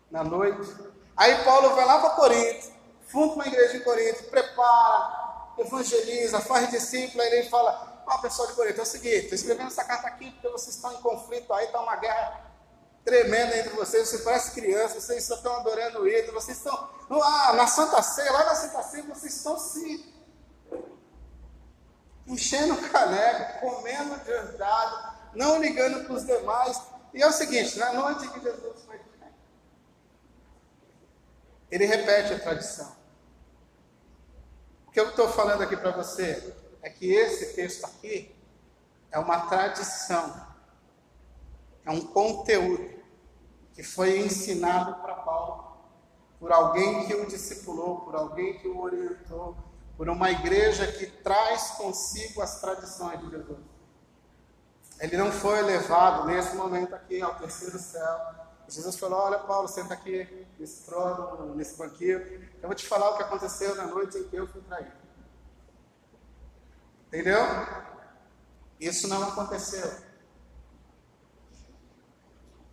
Na 0.09 0.23
noite. 0.23 0.73
Aí 1.15 1.43
Paulo 1.43 1.75
vai 1.75 1.85
lá 1.85 1.99
para 1.99 2.11
Corinto, 2.11 2.71
funda 3.07 3.33
uma 3.33 3.47
igreja 3.47 3.77
em 3.77 3.81
Corinto, 3.81 4.23
prepara, 4.23 5.53
evangeliza, 5.57 6.39
faz 6.39 6.71
discípulo, 6.71 7.21
aí 7.21 7.33
ele 7.33 7.49
fala, 7.49 8.03
ó 8.07 8.17
pessoal 8.19 8.47
de 8.47 8.53
Corinto, 8.53 8.79
é 8.79 8.83
o 8.83 8.85
seguinte, 8.85 9.23
estou 9.25 9.35
escrevendo 9.35 9.67
essa 9.67 9.83
carta 9.83 10.07
aqui 10.07 10.31
porque 10.31 10.47
vocês 10.47 10.75
estão 10.75 10.93
em 10.93 11.01
conflito 11.01 11.53
aí, 11.53 11.65
está 11.65 11.81
uma 11.81 11.97
guerra 11.97 12.48
tremenda 13.09 13.57
entre 13.57 13.71
vocês, 13.71 14.07
vocês 14.07 14.21
parecem 14.21 14.53
crianças, 14.53 15.03
vocês 15.03 15.23
só 15.23 15.35
estão 15.35 15.55
adorando 15.57 16.07
ele, 16.07 16.31
vocês 16.31 16.57
estão 16.57 16.89
ah, 17.09 17.53
na 17.53 17.65
Santa 17.65 18.03
Ceia, 18.03 18.31
lá 18.31 18.45
na 18.45 18.55
Santa 18.55 18.83
Ceia, 18.83 19.03
vocês 19.03 19.35
estão 19.35 19.57
se 19.57 20.13
enchendo 22.27 22.75
o 22.75 22.89
caneco, 22.89 23.61
comendo 23.61 24.15
de 24.17 25.37
não 25.37 25.59
ligando 25.59 26.05
para 26.05 26.13
os 26.13 26.25
demais. 26.25 26.79
E 27.11 27.23
é 27.23 27.27
o 27.27 27.31
seguinte, 27.31 27.79
na 27.79 27.93
noite 27.93 28.27
que 28.27 28.39
Jesus 28.39 28.83
foi 28.85 28.99
ele 31.71 31.85
repete 31.85 32.33
a 32.33 32.39
tradição. 32.39 32.95
O 34.87 34.91
que 34.91 34.99
eu 34.99 35.09
estou 35.09 35.29
falando 35.29 35.61
aqui 35.61 35.77
para 35.77 35.91
você 35.91 36.55
é 36.81 36.89
que 36.89 37.11
esse 37.11 37.53
texto 37.53 37.85
aqui 37.85 38.35
é 39.11 39.19
uma 39.19 39.47
tradição, 39.47 40.47
é 41.85 41.91
um 41.91 42.01
conteúdo 42.01 42.98
que 43.79 43.83
foi 43.83 44.19
ensinado 44.19 45.01
para 45.01 45.15
Paulo 45.15 45.77
por 46.37 46.51
alguém 46.51 47.07
que 47.07 47.13
o 47.13 47.25
discipulou, 47.25 48.01
por 48.01 48.13
alguém 48.13 48.59
que 48.59 48.67
o 48.67 48.77
orientou, 48.77 49.55
por 49.95 50.09
uma 50.09 50.29
igreja 50.29 50.85
que 50.91 51.05
traz 51.05 51.71
consigo 51.77 52.41
as 52.41 52.59
tradições 52.59 53.21
de 53.21 53.29
Jesus. 53.29 53.59
Ele 54.99 55.15
não 55.15 55.31
foi 55.31 55.61
levado 55.61 56.27
nesse 56.27 56.57
momento 56.57 56.93
aqui 56.93 57.21
ao 57.21 57.35
terceiro 57.35 57.79
céu. 57.79 58.19
Jesus 58.67 58.97
falou: 58.97 59.17
Olha, 59.17 59.39
Paulo, 59.39 59.69
senta 59.69 59.93
aqui 59.93 60.45
nesse 60.59 60.83
trono, 60.83 61.55
nesse 61.55 61.77
banquinho. 61.77 62.19
Eu 62.61 62.67
vou 62.67 62.75
te 62.75 62.85
falar 62.85 63.11
o 63.11 63.15
que 63.15 63.23
aconteceu 63.23 63.75
na 63.75 63.87
noite 63.87 64.17
em 64.17 64.27
que 64.27 64.35
eu 64.35 64.45
fui 64.45 64.61
traído. 64.63 64.91
Entendeu? 67.07 67.39
Isso 68.77 69.07
não 69.07 69.23
aconteceu. 69.23 70.08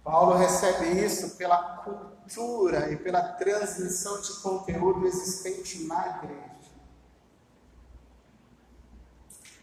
Paulo 0.06 0.36
recebe 0.36 1.04
isso 1.04 1.30
pela 1.30 1.78
cultura 1.78 2.92
e 2.92 2.96
pela 2.96 3.20
transmissão 3.32 4.20
de 4.20 4.34
conteúdo 4.34 5.04
existente 5.04 5.82
na 5.82 6.18
igreja. 6.18 6.70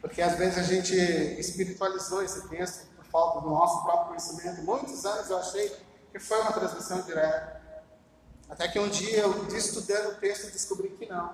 Porque 0.01 0.21
às 0.21 0.37
vezes 0.37 0.57
a 0.57 0.63
gente 0.63 0.93
espiritualizou 1.39 2.21
esse 2.21 2.45
texto 2.49 2.87
por 2.93 3.05
falta 3.05 3.39
do 3.39 3.51
nosso 3.51 3.83
próprio 3.83 4.07
conhecimento. 4.07 4.61
Muitos 4.63 5.05
anos 5.05 5.29
eu 5.29 5.37
achei 5.37 5.73
que 6.11 6.19
foi 6.19 6.41
uma 6.41 6.51
transmissão 6.51 7.01
direta. 7.03 7.61
Até 8.49 8.67
que 8.67 8.77
um 8.77 8.89
dia, 8.89 9.19
eu 9.19 9.47
estudando 9.47 10.11
o 10.11 10.19
texto, 10.19 10.51
descobri 10.51 10.89
que 10.89 11.05
não. 11.05 11.33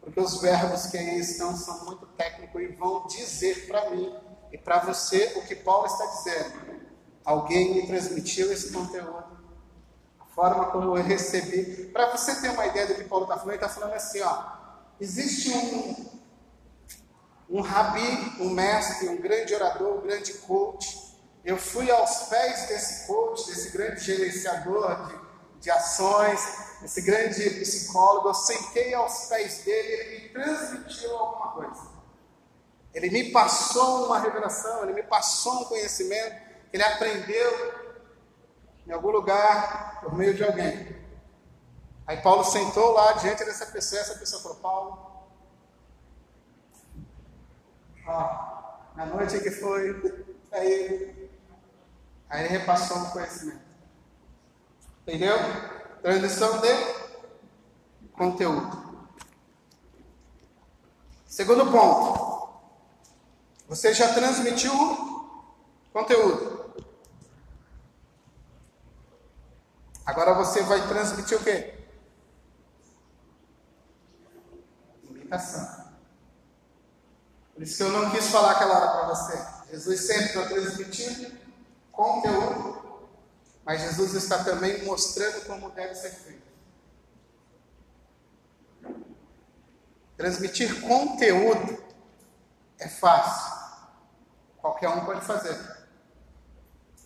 Porque 0.00 0.18
os 0.18 0.40
verbos 0.40 0.86
que 0.86 0.98
aí 0.98 1.20
estão 1.20 1.56
são 1.56 1.84
muito 1.84 2.06
técnicos 2.06 2.60
e 2.60 2.66
vão 2.72 3.06
dizer 3.06 3.68
para 3.68 3.88
mim 3.90 4.12
e 4.50 4.58
para 4.58 4.80
você 4.80 5.32
o 5.36 5.46
que 5.46 5.54
Paulo 5.54 5.86
está 5.86 6.06
dizendo. 6.06 6.81
Alguém 7.24 7.74
me 7.74 7.86
transmitiu 7.86 8.52
esse 8.52 8.72
conteúdo. 8.72 9.24
A 10.20 10.24
forma 10.34 10.66
como 10.66 10.96
eu 10.96 11.02
recebi. 11.02 11.86
Para 11.92 12.10
você 12.10 12.40
ter 12.40 12.50
uma 12.50 12.66
ideia 12.66 12.86
do 12.86 12.94
que 12.94 13.04
Paulo 13.04 13.24
está 13.24 13.36
falando, 13.36 13.54
ele 13.54 13.64
está 13.64 13.68
falando 13.68 13.94
assim: 13.94 14.20
ó, 14.22 14.44
existe 15.00 15.50
um, 15.50 16.20
um 17.50 17.60
rabi, 17.60 18.36
um 18.40 18.50
mestre, 18.50 19.08
um 19.08 19.20
grande 19.20 19.54
orador, 19.54 19.98
um 19.98 20.00
grande 20.00 20.34
coach. 20.34 21.12
Eu 21.44 21.56
fui 21.56 21.90
aos 21.90 22.28
pés 22.28 22.68
desse 22.68 23.06
coach, 23.06 23.46
desse 23.46 23.70
grande 23.70 24.00
gerenciador 24.00 25.06
de, 25.08 25.60
de 25.60 25.70
ações, 25.70 26.40
esse 26.82 27.02
grande 27.02 27.50
psicólogo. 27.50 28.28
Eu 28.28 28.34
sentei 28.34 28.94
aos 28.94 29.26
pés 29.26 29.58
dele, 29.64 29.88
ele 29.88 30.22
me 30.22 30.28
transmitiu 30.30 31.16
alguma 31.16 31.52
coisa. 31.52 31.92
Ele 32.94 33.10
me 33.10 33.32
passou 33.32 34.06
uma 34.06 34.18
revelação, 34.18 34.82
ele 34.84 34.92
me 34.92 35.02
passou 35.02 35.62
um 35.62 35.64
conhecimento, 35.64 36.41
ele 36.72 36.82
aprendeu 36.82 37.82
em 38.86 38.92
algum 38.92 39.10
lugar 39.10 40.00
por 40.00 40.14
meio 40.14 40.34
de 40.34 40.44
alguém. 40.44 40.96
Aí 42.06 42.20
Paulo 42.20 42.44
sentou 42.44 42.92
lá 42.92 43.12
diante 43.12 43.44
dessa 43.44 43.66
pessoa, 43.66 44.00
essa 44.00 44.18
pessoa 44.18 44.42
falou: 44.42 44.58
Paulo, 44.58 45.12
Ó, 48.06 48.96
na 48.96 49.06
noite 49.06 49.40
que 49.40 49.50
foi, 49.50 49.90
aí, 50.50 51.30
aí 52.28 52.44
ele 52.44 52.58
repassou 52.58 52.98
o 52.98 53.10
conhecimento. 53.10 53.62
Entendeu? 55.02 55.36
Transmissão 56.02 56.60
de 56.60 58.08
conteúdo. 58.12 59.08
Segundo 61.26 61.70
ponto. 61.70 62.32
Você 63.68 63.94
já 63.94 64.12
transmitiu 64.12 64.72
conteúdo. 65.92 66.51
Agora 70.04 70.34
você 70.34 70.62
vai 70.62 70.86
transmitir 70.88 71.38
o 71.38 71.44
quê? 71.44 71.74
Imitação. 75.04 75.92
Por 77.54 77.62
isso 77.62 77.76
que 77.76 77.82
eu 77.82 77.90
não 77.90 78.10
quis 78.10 78.28
falar 78.28 78.52
aquela 78.52 78.78
hora 78.78 78.90
para 78.90 79.08
você. 79.14 79.52
Jesus 79.70 80.00
sempre 80.00 80.24
está 80.24 80.46
transmitindo 80.46 81.32
conteúdo, 81.90 83.08
mas 83.64 83.80
Jesus 83.80 84.14
está 84.14 84.42
também 84.42 84.84
mostrando 84.84 85.46
como 85.46 85.70
deve 85.70 85.94
ser 85.94 86.10
feito. 86.10 86.42
Transmitir 90.16 90.80
conteúdo 90.82 91.82
é 92.78 92.88
fácil. 92.88 93.60
Qualquer 94.58 94.88
um 94.88 95.04
pode 95.04 95.24
fazer. 95.24 95.81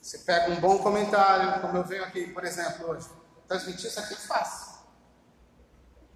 Você 0.06 0.18
pega 0.18 0.52
um 0.52 0.60
bom 0.60 0.78
comentário, 0.78 1.60
como 1.60 1.78
eu 1.78 1.82
venho 1.82 2.04
aqui, 2.04 2.28
por 2.28 2.44
exemplo, 2.44 2.90
hoje. 2.90 3.10
Transmitir 3.48 3.86
isso 3.90 3.98
aqui 3.98 4.14
é 4.14 4.16
fácil. 4.16 4.76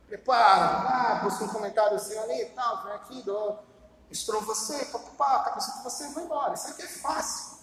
Prepara, 0.07 0.65
ah, 0.65 1.15
busca 1.25 1.43
um 1.43 1.49
comentáriozinho 1.49 2.23
ali 2.23 2.41
e 2.41 2.51
tal, 2.51 2.85
vem 2.85 2.93
aqui, 2.93 3.23
dou 3.23 3.65
estourou 4.09 4.43
você, 4.43 4.85
papapá, 4.87 5.43
cabeça 5.43 5.73
de 5.73 5.83
você 5.83 6.09
vai 6.11 6.23
embora. 6.23 6.55
Isso 6.55 6.69
aqui 6.69 6.83
é 6.83 6.87
fácil. 6.87 7.59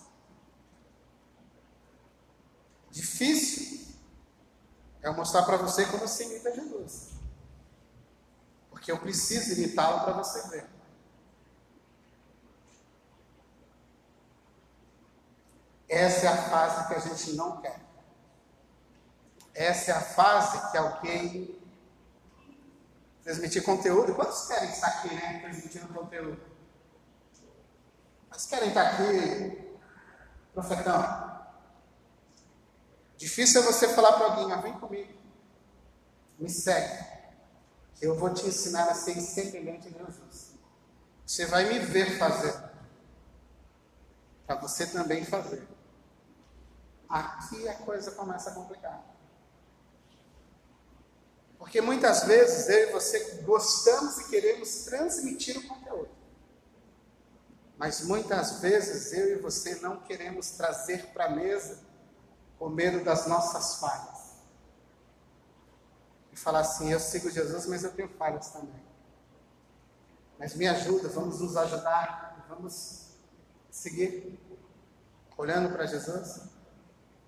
Difícil 2.92 3.88
é 5.02 5.10
mostrar 5.12 5.44
para 5.44 5.56
você 5.56 5.86
como 5.86 6.06
você 6.06 6.26
imita 6.26 6.54
Jesus. 6.54 7.12
Porque 8.70 8.92
eu 8.92 9.00
preciso 9.00 9.54
imitá-lo 9.54 10.02
para 10.02 10.12
você 10.12 10.46
ver. 10.50 10.77
Essa 15.88 16.26
é 16.26 16.30
a 16.30 16.38
fase 16.38 16.88
que 16.88 16.94
a 16.94 17.00
gente 17.00 17.34
não 17.34 17.62
quer. 17.62 17.80
Essa 19.54 19.92
é 19.92 19.96
a 19.96 20.02
fase 20.02 20.72
que 20.72 20.78
alguém 20.78 21.58
transmitir 23.24 23.64
conteúdo. 23.64 24.14
Quantos 24.14 24.48
querem 24.48 24.70
estar 24.70 24.88
aqui, 24.88 25.14
né? 25.14 25.40
Transmitindo 25.40 25.88
conteúdo? 25.94 26.40
Mas 28.30 28.46
querem 28.46 28.70
estar 28.70 28.92
aqui, 28.92 29.78
profetão? 30.54 31.28
Difícil 33.18 33.62
é 33.62 33.66
você 33.66 33.90
falar 33.90 34.14
para 34.14 34.26
alguém, 34.28 34.54
ah, 34.54 34.62
vem 34.62 34.74
comigo, 34.74 35.12
me 36.38 36.48
segue, 36.48 37.04
eu 38.00 38.16
vou 38.16 38.32
te 38.32 38.46
ensinar 38.46 38.84
a 38.84 38.94
ser 38.94 39.20
semelhante 39.20 39.88
a 39.88 40.06
Jesus. 40.06 40.54
Você 41.26 41.48
vai 41.48 41.66
me 41.66 41.80
ver 41.80 42.20
fazer, 42.20 42.54
para 44.46 44.56
você 44.58 44.86
também 44.86 45.26
fazer. 45.26 45.68
Aqui 47.10 47.68
a 47.68 47.76
coisa 47.76 48.12
começa 48.12 48.50
a 48.50 48.54
complicar. 48.54 49.04
Porque 51.58 51.82
muitas 51.82 52.24
vezes 52.24 52.70
eu 52.70 52.90
e 52.90 52.92
você 52.92 53.42
gostamos 53.42 54.20
e 54.20 54.30
queremos 54.30 54.86
transmitir 54.86 55.58
o 55.58 55.68
conteúdo. 55.68 56.10
Mas 57.78 58.02
muitas 58.02 58.60
vezes 58.60 59.14
eu 59.14 59.38
e 59.38 59.42
você 59.42 59.76
não 59.76 60.02
queremos 60.02 60.52
trazer 60.52 61.08
para 61.08 61.26
a 61.26 61.30
mesa 61.30 61.80
o 62.60 62.70
medo 62.70 63.04
das 63.04 63.28
nossas 63.28 63.76
falhas. 63.76 64.34
E 66.32 66.36
falar 66.36 66.60
assim: 66.60 66.92
eu 66.92 67.00
sigo 67.00 67.30
Jesus, 67.30 67.66
mas 67.68 67.84
eu 67.84 67.92
tenho 67.94 68.10
falhas 68.10 68.50
também. 68.50 68.86
Mas 70.40 70.54
me 70.56 70.68
ajuda, 70.68 71.08
vamos 71.10 71.40
nos 71.40 71.58
ajudar, 71.58 72.46
vamos 72.48 73.08
seguir 73.72 74.40
olhando 75.36 75.72
para 75.74 75.86
Jesus. 75.86 76.57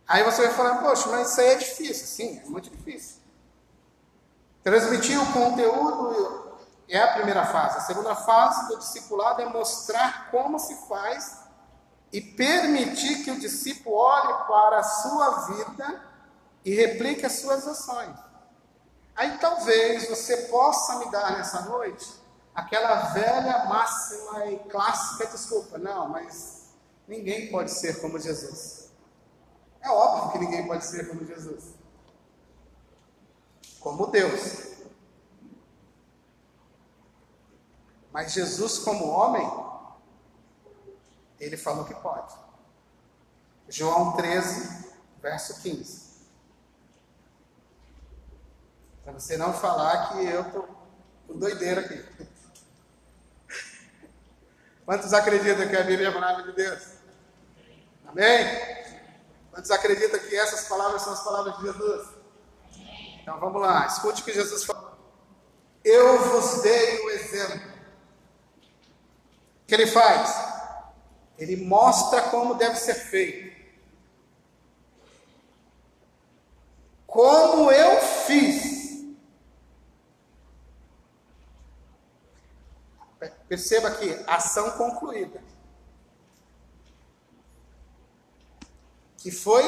Aí 0.09 0.23
você 0.23 0.41
vai 0.41 0.55
falar, 0.55 0.77
poxa, 0.77 1.07
mas 1.09 1.29
isso 1.29 1.39
aí 1.39 1.49
é 1.49 1.55
difícil. 1.55 2.07
Sim, 2.07 2.41
é 2.43 2.49
muito 2.49 2.67
difícil. 2.67 3.17
Transmitir 4.63 5.21
o 5.21 5.31
conteúdo 5.31 6.57
é 6.87 6.99
a 6.99 7.13
primeira 7.13 7.45
fase. 7.45 7.77
A 7.77 7.81
segunda 7.81 8.15
fase 8.15 8.69
do 8.69 8.79
discipulado 8.79 9.43
é 9.43 9.45
mostrar 9.45 10.31
como 10.31 10.57
se 10.57 10.75
faz 10.87 11.37
e 12.11 12.19
permitir 12.19 13.23
que 13.23 13.29
o 13.29 13.39
discípulo 13.39 13.95
olhe 13.97 14.33
para 14.47 14.79
a 14.79 14.83
sua 14.83 15.45
vida 15.45 16.03
e 16.65 16.73
replique 16.73 17.23
as 17.23 17.33
suas 17.33 17.67
ações. 17.67 18.17
Aí 19.15 19.37
talvez 19.37 20.09
você 20.09 20.37
possa 20.47 20.97
me 20.97 21.11
dar 21.11 21.33
nessa 21.33 21.61
noite 21.61 22.11
aquela 22.55 22.95
velha 23.11 23.65
máxima 23.65 24.47
e 24.47 24.57
clássica 24.69 25.27
desculpa. 25.27 25.77
Não, 25.77 26.09
mas 26.09 26.73
ninguém 27.07 27.51
pode 27.51 27.69
ser 27.69 28.01
como 28.01 28.17
Jesus. 28.17 28.78
É 29.81 29.89
óbvio 29.89 30.31
que 30.31 30.39
ninguém 30.39 30.67
pode 30.67 30.85
ser 30.85 31.07
como 31.07 31.25
Jesus. 31.25 31.73
Como 33.79 34.07
Deus. 34.07 34.69
Mas 38.11 38.33
Jesus, 38.33 38.79
como 38.79 39.07
homem, 39.07 39.47
ele 41.39 41.55
falou 41.55 41.85
que 41.85 41.93
pode. 41.95 42.35
João 43.69 44.15
13, 44.17 44.93
verso 45.21 45.61
15. 45.61 46.09
Para 49.03 49.13
você 49.13 49.37
não 49.37 49.53
falar 49.53 50.09
que 50.09 50.25
eu 50.25 50.41
estou 50.41 50.67
com 51.27 51.37
doideira 51.37 51.81
aqui. 51.81 52.05
Quantos 54.85 55.13
acreditam 55.13 55.67
que 55.67 55.75
a 55.75 55.83
Bíblia 55.83 56.07
é 56.07 56.09
a 56.09 56.13
palavra 56.13 56.43
de 56.43 56.51
Deus? 56.53 56.83
Amém? 58.07 58.78
Quantos 59.51 59.71
acreditam 59.71 60.19
que 60.19 60.35
essas 60.35 60.67
palavras 60.67 61.01
são 61.01 61.13
as 61.13 61.23
palavras 61.23 61.57
de 61.57 61.63
Jesus? 61.63 62.09
Então 63.21 63.39
vamos 63.39 63.61
lá, 63.61 63.85
escute 63.87 64.21
o 64.21 64.25
que 64.25 64.33
Jesus 64.33 64.63
falou. 64.63 64.97
Eu 65.83 66.19
vos 66.29 66.61
dei 66.61 66.99
o 67.05 67.09
exemplo. 67.11 67.71
O 69.63 69.67
que 69.67 69.73
ele 69.73 69.87
faz? 69.87 70.35
Ele 71.37 71.55
mostra 71.55 72.23
como 72.23 72.55
deve 72.55 72.75
ser 72.75 72.95
feito. 72.95 73.57
Como 77.07 77.71
eu 77.71 78.01
fiz. 78.01 79.05
Perceba 83.47 83.87
aqui, 83.87 84.11
ação 84.27 84.71
concluída. 84.71 85.41
Que 89.19 89.31
foi 89.31 89.63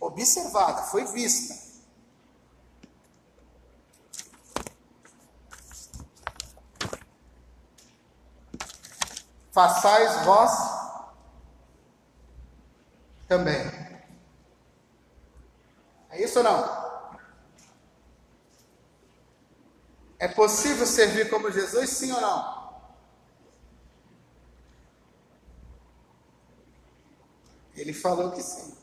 observada, 0.00 0.82
foi 0.84 1.04
vista. 1.04 1.70
façais 9.60 10.24
vós 10.24 10.50
também. 13.28 13.60
É 16.10 16.24
isso 16.24 16.38
ou 16.38 16.44
não? 16.44 16.80
É 20.18 20.28
possível 20.28 20.86
servir 20.86 21.30
como 21.30 21.50
Jesus, 21.50 21.90
sim 21.90 22.12
ou 22.12 22.20
não? 22.20 22.59
Ele 27.80 27.94
falou 27.94 28.30
que 28.30 28.42
sim. 28.42 28.76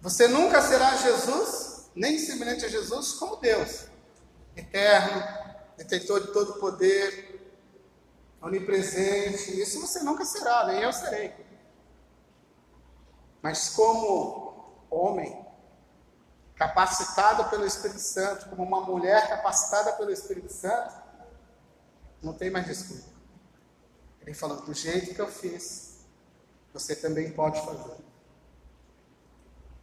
Você 0.00 0.26
nunca 0.26 0.60
será 0.60 0.96
Jesus, 0.96 1.88
nem 1.94 2.18
semelhante 2.18 2.64
a 2.64 2.68
Jesus, 2.68 3.12
como 3.12 3.36
Deus, 3.36 3.86
eterno, 4.56 5.22
detentor 5.76 6.22
de 6.22 6.32
todo 6.32 6.58
poder, 6.58 7.54
onipresente, 8.42 9.60
isso 9.60 9.80
você 9.80 10.00
nunca 10.02 10.24
será, 10.24 10.66
nem 10.66 10.82
eu 10.82 10.92
serei. 10.92 11.32
Mas 13.40 13.68
como 13.68 14.84
homem, 14.90 15.46
capacitado 16.56 17.48
pelo 17.48 17.64
Espírito 17.64 18.00
Santo, 18.00 18.48
como 18.48 18.64
uma 18.64 18.80
mulher 18.80 19.28
capacitada 19.28 19.92
pelo 19.92 20.10
Espírito 20.10 20.52
Santo, 20.52 20.94
não 22.20 22.32
tem 22.32 22.50
mais 22.50 22.66
desculpa. 22.66 23.08
Ele 24.20 24.34
falou: 24.34 24.62
do 24.62 24.74
jeito 24.74 25.14
que 25.14 25.20
eu 25.20 25.28
fiz, 25.28 25.89
você 26.72 26.94
também 26.94 27.32
pode 27.32 27.60
fazer. 27.64 27.96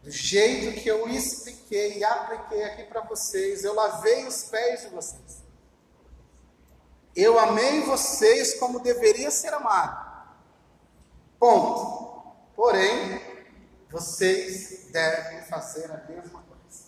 Do 0.04 0.12
jeito 0.12 0.80
que 0.82 0.88
eu 0.88 1.08
expliquei 1.10 1.97
e 1.97 2.04
apliquei 2.04 2.63
aqui 2.63 2.84
para 2.86 3.02
vocês, 3.02 3.63
eu 3.63 3.73
lavei 3.73 4.26
os 4.26 4.43
pés 4.43 4.82
de 4.82 4.88
vocês. 4.89 5.43
Eu 7.15 7.38
amei 7.39 7.82
vocês 7.82 8.60
como 8.60 8.80
deveria 8.80 9.32
ser 9.32 9.54
amado. 9.54 10.36
Ponto. 11.39 12.36
Porém, 12.56 13.21
vocês 13.89 14.91
devem 14.91 15.41
fazer 15.43 15.91
a 15.91 15.97
mesma 16.08 16.41
coisa. 16.43 16.86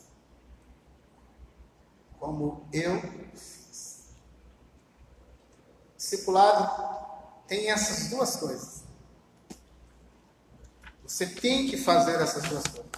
Como 2.19 2.67
eu 2.71 3.01
fiz. 3.33 4.13
Discipulado 5.97 7.45
tem 7.47 7.69
essas 7.71 8.09
duas 8.09 8.35
coisas. 8.35 8.78
Você 11.09 11.25
tem 11.25 11.67
que 11.67 11.75
fazer 11.75 12.21
essas 12.21 12.43
duas 12.43 12.63
coisas. 12.67 12.91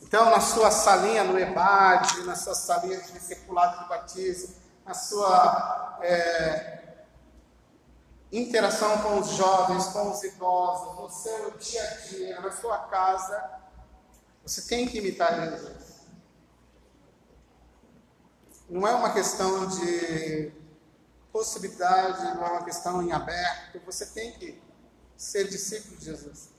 Então, 0.00 0.30
na 0.30 0.40
sua 0.40 0.70
salinha 0.70 1.22
no 1.22 1.38
EBAD, 1.38 2.22
na 2.22 2.34
sua 2.34 2.54
salinha 2.54 2.98
de 2.98 3.12
discipulado 3.12 3.82
de 3.82 3.88
batismo, 3.90 4.54
na 4.86 4.94
sua 4.94 5.98
é, 6.00 6.94
interação 8.32 9.02
com 9.02 9.18
os 9.18 9.28
jovens, 9.32 9.88
com 9.88 10.12
os 10.12 10.22
idosos, 10.22 10.98
no 10.98 11.10
seu 11.10 11.50
dia 11.58 11.82
a 11.82 11.94
dia, 12.08 12.40
na 12.40 12.50
sua 12.50 12.78
casa, 12.78 13.60
você 14.42 14.62
tem 14.62 14.88
que 14.88 14.96
imitar 14.96 15.34
Jesus. 15.34 16.06
Não 18.70 18.88
é 18.88 18.94
uma 18.94 19.12
questão 19.12 19.66
de 19.66 20.50
possibilidade, 21.30 22.34
não 22.34 22.46
é 22.46 22.50
uma 22.50 22.64
questão 22.64 23.02
em 23.02 23.12
aberto, 23.12 23.78
você 23.84 24.06
tem 24.06 24.32
que 24.32 24.63
ser 25.16 25.48
discípulo 25.48 25.96
de 25.96 26.04
Jesus 26.06 26.54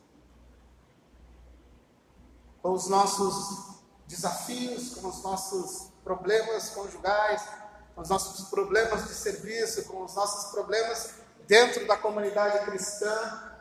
com 2.66 2.72
os 2.72 2.88
nossos 2.88 3.76
desafios, 4.08 4.96
com 4.96 5.08
os 5.08 5.22
nossos 5.22 5.92
problemas 6.04 6.72
conjugais, 6.72 7.44
com 7.94 8.02
os 8.02 8.10
nossos 8.10 8.50
problemas 8.50 9.08
de 9.08 9.14
serviço, 9.14 9.84
com 9.84 10.04
os 10.04 10.16
nossos 10.16 10.52
problemas 10.52 11.12
dentro 11.48 11.86
da 11.86 11.96
comunidade 11.96 12.66
cristã, 12.66 13.54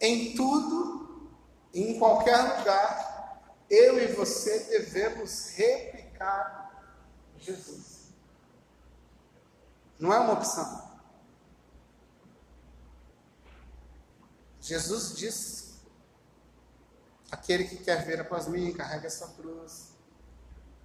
em 0.00 0.34
tudo, 0.34 1.30
em 1.74 1.98
qualquer 1.98 2.38
lugar, 2.60 3.42
eu 3.68 4.02
e 4.02 4.06
você 4.06 4.58
devemos 4.70 5.50
replicar 5.50 6.82
Jesus. 7.36 8.08
Não 9.98 10.14
é 10.14 10.18
uma 10.18 10.32
opção. 10.32 10.89
Jesus 14.70 15.16
disse 15.16 15.70
Aquele 17.28 17.64
que 17.64 17.76
quer 17.78 18.04
vir 18.04 18.20
após 18.20 18.46
mim, 18.46 18.72
carrega 18.72 19.08
essa 19.08 19.26
cruz, 19.28 19.88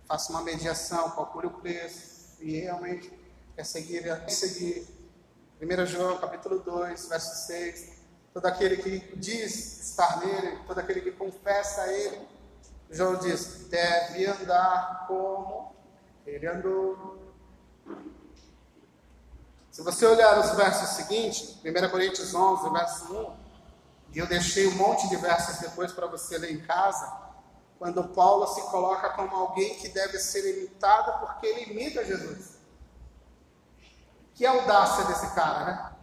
faça 0.07 0.31
uma 0.31 0.41
mediação, 0.41 1.11
calcule 1.11 1.47
o 1.47 1.51
preço 1.51 2.37
e 2.39 2.59
realmente 2.59 3.11
quer 3.55 3.63
seguir, 3.63 4.03
seguir. 4.29 4.87
1 5.61 5.85
João 5.85 6.17
capítulo 6.19 6.59
2, 6.59 7.07
verso 7.07 7.47
6. 7.47 7.93
Todo 8.33 8.45
aquele 8.47 8.77
que 8.77 9.15
diz 9.15 9.89
estar 9.89 10.19
nele, 10.19 10.59
todo 10.67 10.79
aquele 10.79 11.01
que 11.01 11.11
confessa 11.11 11.81
a 11.81 11.93
ele, 11.93 12.27
João 12.89 13.17
diz, 13.17 13.67
deve 13.69 14.25
andar 14.25 15.05
como 15.07 15.75
ele 16.25 16.47
andou. 16.47 17.19
Se 19.71 19.81
você 19.81 20.05
olhar 20.05 20.39
os 20.39 20.51
versos 20.55 20.89
seguintes, 20.89 21.57
1 21.63 21.89
Coríntios 21.89 22.33
11, 22.33 22.69
verso 22.71 23.13
1, 23.13 23.44
e 24.15 24.19
eu 24.19 24.25
deixei 24.25 24.65
um 24.67 24.75
monte 24.75 25.09
de 25.09 25.17
versos 25.17 25.57
depois 25.57 25.91
para 25.91 26.07
você 26.07 26.37
ler 26.37 26.53
em 26.53 26.61
casa, 26.61 27.05
quando 27.77 28.01
Paulo 28.07 28.47
se 28.47 28.61
coloca 28.61 29.09
como 29.09 29.35
alguém 29.35 29.75
que 29.75 29.89
deve 29.89 30.17
ser 30.19 30.57
imitado 30.57 31.19
porque 31.19 31.45
ele 31.45 31.71
imita 31.73 32.05
Jesus. 32.05 32.55
Que 34.33 34.45
audácia 34.45 35.03
desse 35.03 35.35
cara, 35.35 35.65
né? 35.65 35.95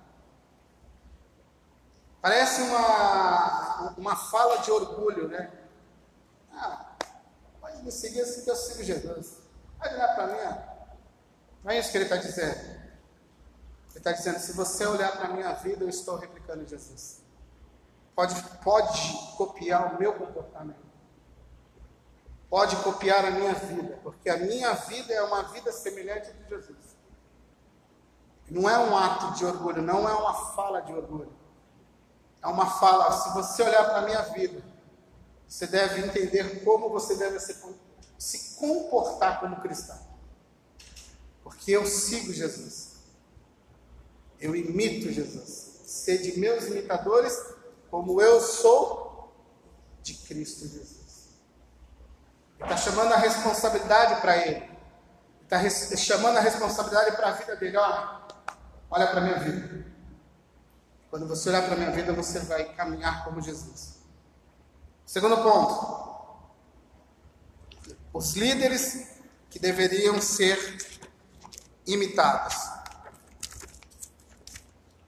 Parece 2.20 2.60
uma, 2.60 3.94
uma 3.96 4.14
fala 4.14 4.58
de 4.58 4.70
orgulho, 4.70 5.28
né? 5.28 5.50
Ah, 6.52 6.92
pode 7.62 7.82
me 7.82 7.90
seguir 7.90 8.20
assim 8.20 8.44
que 8.44 8.50
eu 8.50 8.56
sigo 8.56 8.84
Jesus. 8.84 9.38
Pode 9.78 9.94
olhar 9.94 10.14
para 10.14 10.26
mim. 10.26 10.60
Não 11.64 11.70
é 11.72 11.78
isso 11.78 11.90
que 11.90 11.96
ele 11.96 12.04
está 12.04 12.16
dizendo. 12.16 12.60
Ele 12.60 13.96
está 13.96 14.12
dizendo: 14.12 14.38
se 14.38 14.52
você 14.52 14.84
olhar 14.84 15.12
para 15.12 15.28
a 15.28 15.32
minha 15.32 15.52
vida, 15.54 15.82
eu 15.82 15.88
estou 15.88 16.16
replicando 16.16 16.68
Jesus. 16.68 17.21
Pode, 18.14 18.42
pode 18.62 19.34
copiar 19.36 19.94
o 19.94 19.98
meu 19.98 20.14
comportamento. 20.14 20.82
Pode 22.48 22.76
copiar 22.76 23.24
a 23.24 23.30
minha 23.30 23.54
vida, 23.54 23.98
porque 24.02 24.28
a 24.28 24.36
minha 24.36 24.74
vida 24.74 25.12
é 25.14 25.22
uma 25.22 25.44
vida 25.44 25.72
semelhante 25.72 26.28
a 26.28 26.32
de 26.32 26.48
Jesus. 26.48 26.96
Não 28.50 28.68
é 28.68 28.78
um 28.78 28.94
ato 28.94 29.38
de 29.38 29.46
orgulho, 29.46 29.80
não 29.80 30.06
é 30.06 30.12
uma 30.12 30.34
fala 30.52 30.80
de 30.80 30.92
orgulho. 30.92 31.32
É 32.42 32.46
uma 32.46 32.66
fala, 32.78 33.10
se 33.12 33.32
você 33.32 33.62
olhar 33.62 33.84
para 33.84 33.98
a 33.98 34.02
minha 34.02 34.20
vida, 34.22 34.62
você 35.48 35.66
deve 35.66 36.04
entender 36.06 36.62
como 36.64 36.90
você 36.90 37.14
deve 37.14 37.38
se, 37.40 37.56
se 38.18 38.56
comportar 38.56 39.40
como 39.40 39.60
cristão. 39.60 39.98
Porque 41.42 41.72
eu 41.72 41.86
sigo 41.86 42.32
Jesus. 42.32 42.96
Eu 44.40 44.54
imito 44.56 45.10
Jesus. 45.10 45.80
Sede 45.86 46.38
meus 46.38 46.66
imitadores, 46.66 47.51
como 47.92 48.22
eu 48.22 48.40
sou 48.40 49.30
de 50.02 50.14
Cristo 50.14 50.66
Jesus. 50.66 51.28
Ele 52.58 52.72
está 52.72 52.74
chamando 52.74 53.12
a 53.12 53.18
responsabilidade 53.18 54.18
para 54.22 54.34
ele. 54.38 54.70
Está 55.42 55.96
chamando 55.98 56.38
a 56.38 56.40
responsabilidade 56.40 57.14
para 57.14 57.28
a 57.28 57.32
vida 57.32 57.54
dele. 57.54 57.76
Olha, 57.76 58.22
olha 58.90 59.06
para 59.08 59.20
a 59.20 59.20
minha 59.20 59.38
vida. 59.40 59.84
Quando 61.10 61.28
você 61.28 61.50
olhar 61.50 61.64
para 61.64 61.74
a 61.74 61.76
minha 61.76 61.90
vida, 61.90 62.14
você 62.14 62.38
vai 62.40 62.72
caminhar 62.72 63.24
como 63.24 63.42
Jesus. 63.42 63.98
Segundo 65.04 65.42
ponto. 65.42 66.32
Os 68.10 68.32
líderes 68.32 69.18
que 69.50 69.58
deveriam 69.58 70.18
ser 70.18 70.58
imitados. 71.86 72.71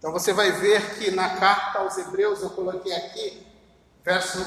Então 0.04 0.12
você 0.12 0.34
vai 0.34 0.52
ver 0.52 0.98
que 0.98 1.10
na 1.12 1.36
carta 1.36 1.78
aos 1.78 1.96
Hebreus, 1.96 2.42
eu 2.42 2.50
coloquei 2.50 2.92
aqui, 2.92 3.42
verso, 4.04 4.38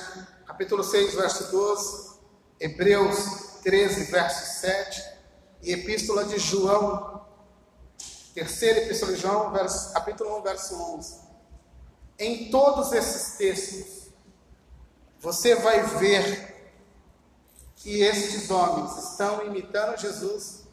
capítulo 0.46 0.84
6, 0.84 1.16
verso 1.16 1.50
12, 1.52 2.20
Hebreus 2.60 3.58
13, 3.64 4.04
verso 4.04 4.60
7, 4.62 5.04
e 5.64 5.74
Epístola 5.74 6.26
de 6.26 6.38
João, 6.38 7.26
terceira 8.36 8.84
Epístola 8.84 9.14
de 9.14 9.20
João, 9.20 9.52
verso, 9.52 9.92
capítulo 9.94 10.38
1, 10.38 10.42
verso 10.44 10.76
11. 10.76 11.22
Em 12.20 12.52
todos 12.52 12.94
esses 12.94 13.38
textos, 13.38 14.12
você 15.20 15.56
vai 15.56 15.82
ver 15.82 16.72
que 17.78 18.04
estes 18.04 18.52
homens 18.52 18.96
estão 19.10 19.44
imitando 19.44 19.98
Jesus 19.98 20.68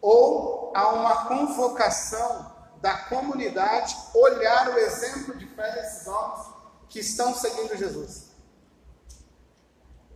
ou 0.00 0.72
há 0.74 0.94
uma 0.94 1.26
convocação 1.26 2.47
da 2.80 2.96
comunidade 2.96 3.96
olhar 4.14 4.70
o 4.70 4.78
exemplo 4.78 5.36
de 5.36 5.46
fé 5.46 5.70
desses 5.72 6.06
homens 6.06 6.46
que 6.88 7.00
estão 7.00 7.34
seguindo 7.34 7.76
Jesus. 7.76 8.28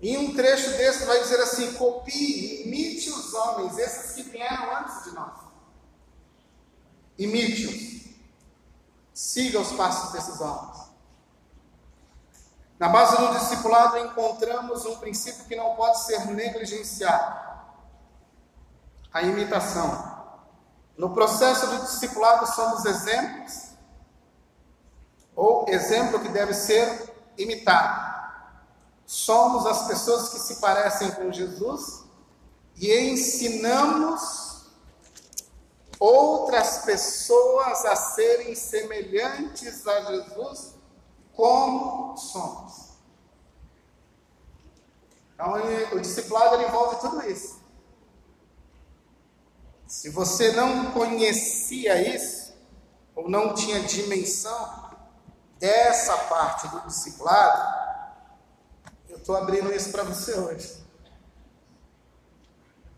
Em 0.00 0.16
um 0.18 0.34
trecho 0.34 0.70
desse 0.70 1.04
vai 1.04 1.20
dizer 1.20 1.40
assim: 1.40 1.74
copie, 1.74 2.62
imite 2.66 3.10
os 3.10 3.32
homens, 3.34 3.78
esses 3.78 4.14
que 4.14 4.22
vieram 4.24 4.76
antes 4.78 5.04
de 5.04 5.10
nós. 5.12 5.40
Imite-os. 7.18 8.02
Siga 9.14 9.60
os 9.60 9.72
passos 9.72 10.12
desses 10.12 10.40
homens. 10.40 10.82
Na 12.78 12.88
base 12.88 13.16
do 13.16 13.38
discipulado 13.38 13.98
encontramos 13.98 14.84
um 14.86 14.96
princípio 14.96 15.44
que 15.44 15.54
não 15.54 15.76
pode 15.76 16.00
ser 16.04 16.26
negligenciado 16.26 17.52
a 19.12 19.22
imitação. 19.22 20.11
No 20.96 21.14
processo 21.14 21.66
do 21.66 21.82
discipulado 21.82 22.46
somos 22.54 22.84
exemplos, 22.84 23.70
ou 25.34 25.66
exemplo 25.68 26.20
que 26.20 26.28
deve 26.28 26.52
ser 26.52 27.12
imitado. 27.38 28.12
Somos 29.06 29.66
as 29.66 29.86
pessoas 29.86 30.28
que 30.28 30.38
se 30.38 30.56
parecem 30.56 31.10
com 31.12 31.32
Jesus 31.32 32.04
e 32.76 32.92
ensinamos 33.10 34.70
outras 35.98 36.78
pessoas 36.78 37.84
a 37.84 37.96
serem 37.96 38.54
semelhantes 38.54 39.86
a 39.86 40.00
Jesus 40.02 40.74
como 41.34 42.16
somos. 42.16 42.92
Então, 45.34 45.54
o 45.92 46.00
discipulado 46.00 46.60
envolve 46.62 46.96
tudo 46.96 47.22
isso. 47.28 47.61
Se 49.92 50.08
você 50.08 50.52
não 50.52 50.90
conhecia 50.92 52.16
isso, 52.16 52.56
ou 53.14 53.28
não 53.28 53.52
tinha 53.52 53.78
dimensão 53.80 54.90
dessa 55.58 56.16
parte 56.16 56.66
do 56.68 56.80
discipulado, 56.86 58.08
eu 59.06 59.18
estou 59.18 59.36
abrindo 59.36 59.70
isso 59.70 59.92
para 59.92 60.02
você 60.02 60.32
hoje. 60.32 60.82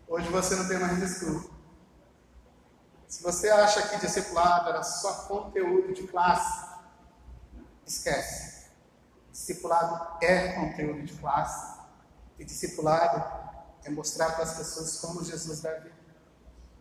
Hoje 0.07 0.29
você 0.29 0.55
não 0.55 0.69
tem 0.69 0.79
mais 0.79 0.97
desculpa. 0.97 1.53
Se 3.09 3.21
você 3.21 3.49
acha 3.49 3.89
que 3.89 3.97
discipulado 3.97 4.69
era 4.69 4.81
só 4.81 5.25
conteúdo 5.27 5.93
de 5.93 6.07
classe, 6.07 6.65
esquece. 7.85 8.67
Discipulado 9.33 10.23
é 10.23 10.53
conteúdo 10.53 11.03
de 11.03 11.13
classe. 11.17 11.77
E 12.39 12.45
discipulado 12.45 13.21
é 13.83 13.89
mostrar 13.89 14.31
para 14.31 14.45
as 14.45 14.53
pessoas 14.53 14.97
como 14.99 15.25
Jesus 15.25 15.59
deve 15.59 15.94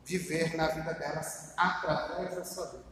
viver 0.05 0.57
na 0.57 0.69
vida 0.69 0.93
delas 0.95 1.53
através 1.57 2.35
da 2.35 2.45
sua 2.45 2.67
vida. 2.67 2.85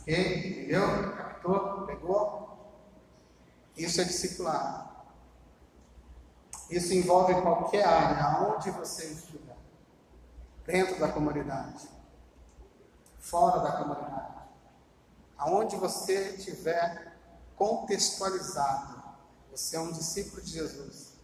Ok? 0.00 0.50
Entendeu? 0.50 1.16
Captou? 1.16 1.86
Pegou? 1.86 2.44
Isso 3.76 4.00
é 4.00 4.04
discipulado. 4.04 4.94
Isso 6.70 6.94
envolve 6.94 7.34
qualquer 7.42 7.84
área, 7.84 8.22
aonde 8.24 8.70
você 8.70 9.06
estiver. 9.06 9.56
Dentro 10.64 10.98
da 10.98 11.12
comunidade. 11.12 11.88
Fora 13.18 13.60
da 13.60 13.72
comunidade. 13.72 14.34
Aonde 15.36 15.76
você 15.76 16.36
estiver 16.36 17.16
contextualizado. 17.56 19.02
Você 19.50 19.76
é 19.76 19.80
um 19.80 19.92
discípulo 19.92 20.40
de 20.42 20.52
Jesus. 20.52 21.14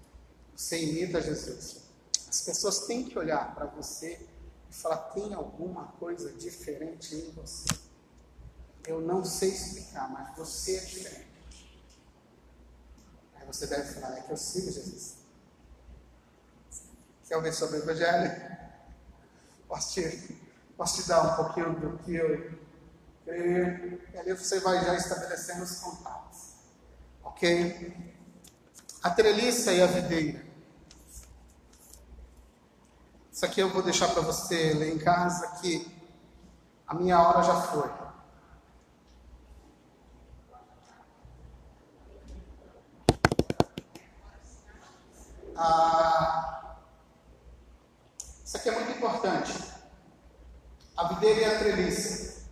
Você 0.55 0.83
imita 0.83 1.21
Jesus. 1.21 1.90
As 2.31 2.43
pessoas 2.43 2.87
têm 2.87 3.03
que 3.03 3.19
olhar 3.19 3.53
para 3.57 3.67
você 3.67 4.25
e 4.71 4.73
falar: 4.73 4.99
tem 5.11 5.35
alguma 5.35 5.89
coisa 5.99 6.33
diferente 6.35 7.17
em 7.17 7.33
você. 7.33 7.67
Eu 8.87 9.01
não 9.01 9.25
sei 9.25 9.49
explicar, 9.51 10.09
mas 10.09 10.37
você 10.37 10.77
é 10.77 10.81
diferente. 10.81 11.83
Aí 13.35 13.45
você 13.45 13.67
deve 13.67 13.95
falar: 13.95 14.17
é 14.17 14.21
que 14.21 14.31
eu 14.31 14.37
sigo 14.37 14.71
Jesus. 14.71 15.17
Quer 17.27 17.37
ouvir 17.37 17.53
sobre 17.53 17.79
o 17.79 17.83
Evangelho? 17.83 18.59
Posso 19.67 19.93
te, 19.95 20.41
posso 20.77 21.03
te 21.03 21.09
dar 21.09 21.33
um 21.33 21.45
pouquinho 21.45 21.81
do 21.81 21.99
que 21.99 22.15
eu 22.15 22.59
creio? 23.25 24.01
E 24.15 24.19
ali 24.19 24.35
você 24.35 24.61
vai 24.61 24.85
já 24.85 24.95
estabelecendo 24.95 25.65
os 25.65 25.81
contatos. 25.81 26.53
Ok? 27.25 28.15
A 29.03 29.11
treliça 29.11 29.73
e 29.73 29.83
a 29.83 29.87
videira. 29.89 30.50
Isso 33.41 33.47
aqui 33.47 33.61
eu 33.61 33.71
vou 33.71 33.83
deixar 33.83 34.09
para 34.09 34.21
você 34.21 34.75
ler 34.75 34.95
em 34.95 34.99
casa, 34.99 35.59
que 35.63 35.91
a 36.87 36.93
minha 36.93 37.19
hora 37.19 37.43
já 37.43 37.59
foi. 37.59 37.91
Ah, 45.57 46.77
isso 48.45 48.59
aqui 48.59 48.69
é 48.69 48.73
muito 48.73 48.91
importante. 48.91 49.55
A 50.95 51.09
videira 51.15 51.41
e 51.41 51.45
a 51.47 51.59
treliça. 51.61 52.47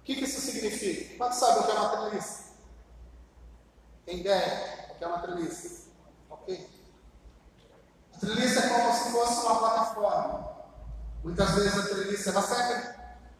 O 0.00 0.02
que, 0.02 0.16
que 0.16 0.24
isso 0.24 0.40
significa? 0.40 1.16
Quanto 1.18 1.34
sabe 1.34 1.60
o 1.60 1.62
que 1.66 1.70
é 1.70 1.74
uma 1.74 1.88
treliça? 1.88 2.52
Tem 4.04 4.18
ideia 4.18 4.88
o 4.90 4.98
que 4.98 5.04
é 5.04 5.06
uma 5.06 5.20
treliça? 5.20 5.88
Ok? 6.28 6.79
Treliça 8.20 8.60
é 8.60 8.68
como 8.68 8.92
se 8.92 9.10
fosse 9.12 9.46
uma 9.46 9.58
plataforma. 9.58 10.50
Muitas 11.24 11.50
vezes 11.54 11.78
a 11.78 11.88
treliça 11.88 12.30
ela 12.30 12.42
serve 12.42 12.94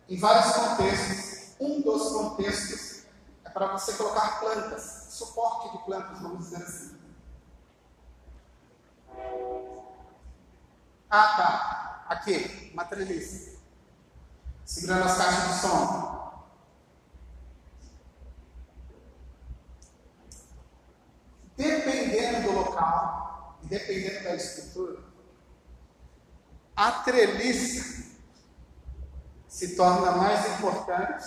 em 0.09 0.19
vários 0.19 0.55
contextos. 0.55 1.55
Um 1.61 1.83
dos 1.83 2.13
contextos 2.13 3.05
é 3.45 3.51
para 3.51 3.67
você 3.67 3.93
colocar 3.93 4.41
plantas, 4.41 5.09
suporte 5.11 5.77
de 5.77 5.85
plantas, 5.85 6.21
vamos 6.21 6.49
dizer 6.49 6.63
assim. 6.63 6.99
Ah, 11.11 11.37
tá. 11.37 12.05
Aqui, 12.09 12.71
uma 12.73 12.85
treliça. 12.85 13.59
Segurando 14.65 15.05
as 15.05 15.17
caixas 15.19 15.55
de 15.55 15.61
som. 15.61 16.47
Dependendo 21.57 22.49
do 22.49 22.53
local, 22.53 23.10
dependendo 23.71 24.25
da 24.25 24.35
escritura, 24.35 25.01
a 26.77 26.91
treliça 26.91 28.11
se 29.47 29.77
torna 29.77 30.11
mais 30.13 30.59
importante 30.59 31.27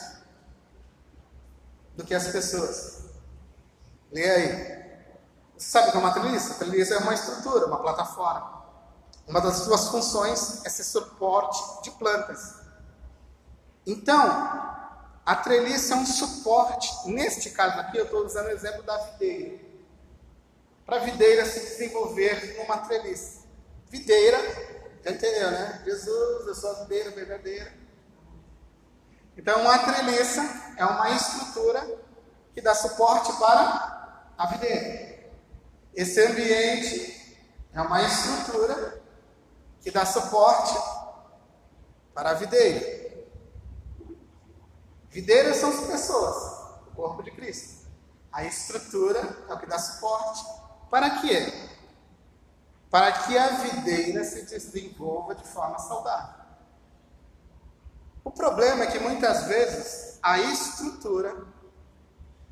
do 1.95 2.03
que 2.03 2.13
as 2.13 2.27
pessoas. 2.27 3.05
Lê 4.11 4.29
aí. 4.29 4.83
Você 5.57 5.69
sabe 5.69 5.87
o 5.87 5.91
que 5.91 5.97
é 5.97 5.99
uma 5.99 6.13
treliça? 6.13 6.53
A 6.53 6.57
treliça 6.57 6.95
é 6.95 6.97
uma 6.97 7.13
estrutura, 7.13 7.67
uma 7.67 7.81
plataforma. 7.81 8.63
Uma 9.25 9.39
das 9.39 9.57
suas 9.57 9.87
funções 9.87 10.65
é 10.65 10.69
ser 10.69 10.83
suporte 10.83 11.83
de 11.83 11.91
plantas. 11.91 12.55
Então, 13.85 14.21
a 15.25 15.35
treliça 15.35 15.93
é 15.93 15.97
um 15.97 16.05
suporte. 16.05 17.09
Neste 17.09 17.51
caso 17.51 17.79
aqui, 17.79 17.97
eu 17.97 18.05
estou 18.05 18.25
usando 18.25 18.47
o 18.47 18.51
exemplo 18.51 18.83
da 18.83 18.97
videira. 18.97 19.72
Para 20.85 20.97
a 20.97 20.99
videira 20.99 21.45
se 21.45 21.59
desenvolver 21.61 22.57
numa 22.57 22.77
treliça. 22.79 23.43
Videira, 23.89 24.37
já 25.03 25.11
entendeu, 25.11 25.51
né? 25.51 25.81
Jesus, 25.85 26.47
eu 26.47 26.55
sou 26.55 26.71
a 26.71 26.79
videira 26.81 27.11
verdadeira. 27.11 27.73
Então, 29.37 29.61
uma 29.61 29.79
treliça 29.79 30.41
é 30.77 30.85
uma 30.85 31.09
estrutura 31.11 31.99
que 32.53 32.61
dá 32.61 32.75
suporte 32.75 33.31
para 33.39 34.31
a 34.37 34.45
videira. 34.47 35.31
Esse 35.93 36.21
ambiente 36.25 37.37
é 37.73 37.81
uma 37.81 38.03
estrutura 38.03 39.01
que 39.81 39.91
dá 39.91 40.05
suporte 40.05 40.75
para 42.13 42.31
a 42.31 42.33
videira. 42.33 43.03
Videiras 45.09 45.57
são 45.57 45.69
as 45.69 45.87
pessoas, 45.87 46.35
o 46.87 46.95
corpo 46.95 47.21
de 47.21 47.31
Cristo. 47.31 47.87
A 48.31 48.43
estrutura 48.43 49.19
é 49.47 49.53
o 49.53 49.59
que 49.59 49.67
dá 49.67 49.77
suporte. 49.77 50.62
Para 50.93 51.09
quê? 51.21 51.51
Para 52.91 53.11
que 53.11 53.35
a 53.35 53.47
videira 53.47 54.23
se 54.23 54.43
desenvolva 54.43 55.33
de 55.33 55.43
forma 55.43 55.79
saudável. 55.79 56.45
O 58.23 58.29
problema 58.29 58.83
é 58.83 58.91
que 58.91 58.99
muitas 58.99 59.45
vezes 59.45 60.19
a 60.21 60.37
estrutura 60.37 61.47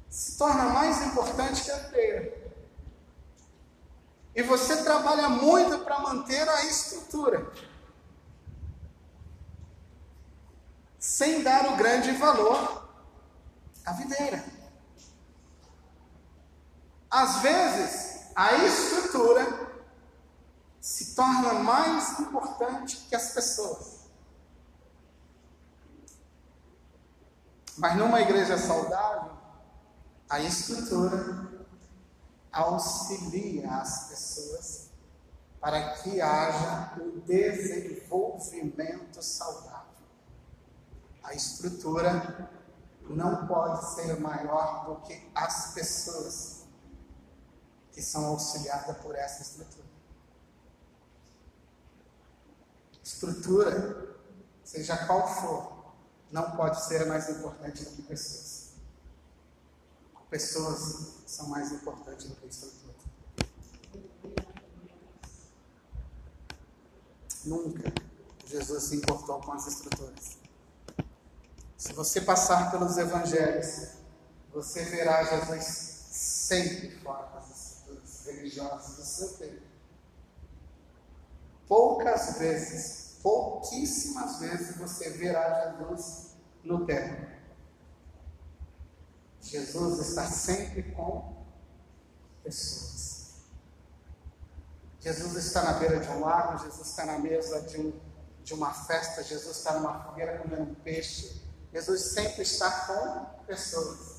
se 0.10 0.39
torna 0.39 0.63
mais 0.69 1.06
importante 1.06 1.65
que 1.65 1.69
a 1.69 1.77
videira. 1.77 2.51
E 4.34 4.41
você 4.41 4.82
trabalha 4.82 5.30
muito 5.30 5.77
para 5.86 5.99
manter 5.99 6.49
a 6.49 6.65
estrutura. 6.65 7.47
sem 10.97 11.43
dar 11.43 11.71
o 11.71 11.75
grande 11.75 12.12
valor 12.13 12.89
à 13.86 13.91
videira. 13.93 14.43
Às 17.10 17.38
vezes, 17.41 18.11
a 18.36 18.54
estrutura 18.65 19.72
se 20.80 21.15
torna 21.15 21.56
mais 21.56 22.20
importante 22.20 22.98
que 23.10 23.15
as 23.15 23.34
pessoas. 23.34 24.02
Mas 27.78 27.98
numa 27.98 28.22
igreja 28.22 28.58
saudável, 28.58 29.32
a 30.30 30.39
estrutura 30.39 31.50
auxilia 32.52 33.70
as 33.70 34.10
pessoas 34.10 34.89
para 35.60 35.94
que 35.96 36.20
haja 36.20 36.94
um 37.00 37.20
desenvolvimento 37.20 39.22
saudável. 39.22 39.82
A 41.24 41.34
estrutura 41.34 42.50
não 43.02 43.46
pode 43.46 43.94
ser 43.94 44.20
maior 44.20 44.86
do 44.86 44.96
que 45.02 45.30
as 45.36 45.74
pessoas 45.74 46.61
que 47.91 48.01
são 48.01 48.25
auxiliadas 48.25 48.97
por 48.97 49.15
essa 49.15 49.41
estrutura. 49.41 49.86
Estrutura, 53.04 54.15
seja 54.63 55.06
qual 55.06 55.27
for, 55.27 55.93
não 56.32 56.51
pode 56.51 56.84
ser 56.86 57.06
mais 57.06 57.30
importante 57.30 57.84
do 57.84 57.91
que 57.91 58.01
pessoas. 58.04 58.71
Pessoas 60.30 61.13
são 61.25 61.47
mais 61.47 61.71
importantes 61.71 62.27
do 62.30 62.36
que 62.36 62.47
estrutura. 62.47 62.95
Nunca 67.43 67.91
Jesus 68.45 68.84
se 68.84 68.95
importou 68.97 69.41
com 69.41 69.54
as 69.54 69.67
estruturas. 69.67 70.38
Se 71.77 71.93
você 71.93 72.21
passar 72.21 72.69
pelos 72.69 72.97
evangelhos, 72.97 73.89
você 74.54 74.84
verá 74.86 75.23
Jesus 75.23 75.65
sempre 76.12 76.91
fora 76.99 77.23
do 78.56 79.04
seu 79.04 79.30
tempo. 79.38 79.62
Poucas 81.68 82.38
vezes, 82.38 83.18
pouquíssimas 83.22 84.40
vezes 84.40 84.76
você 84.78 85.10
verá 85.12 85.76
Jesus 85.78 86.36
no 86.64 86.86
templo. 86.86 87.28
Jesus 89.42 90.10
está 90.10 90.28
sempre 90.28 90.84
com 90.92 91.46
pessoas. 92.44 93.02
Jesus 95.00 95.36
está 95.36 95.64
na 95.64 95.74
beira 95.74 96.00
de 96.00 96.08
um 96.10 96.20
lago, 96.20 96.64
Jesus 96.64 96.88
está 96.88 97.06
na 97.06 97.18
mesa 97.18 97.62
de, 97.62 97.80
um, 97.80 98.00
de 98.44 98.54
uma 98.54 98.72
festa, 98.72 99.24
Jesus 99.24 99.58
está 99.58 99.74
numa 99.74 100.04
fogueira 100.04 100.38
comendo 100.38 100.64
um 100.64 100.76
peixe. 100.76 101.42
Jesus 101.74 102.02
sempre 102.14 102.44
está 102.44 102.70
com 102.86 103.44
pessoas. 103.46 104.11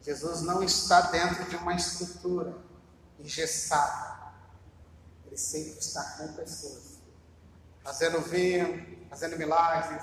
Jesus 0.00 0.42
não 0.42 0.62
está 0.62 1.02
dentro 1.02 1.44
de 1.44 1.56
uma 1.56 1.74
estrutura 1.74 2.56
engessada. 3.18 4.32
Ele 5.26 5.36
sempre 5.36 5.78
está 5.78 6.02
com 6.16 6.32
pessoas. 6.34 6.98
Fazendo 7.82 8.20
vinho, 8.20 9.06
fazendo 9.08 9.36
milagres, 9.36 10.02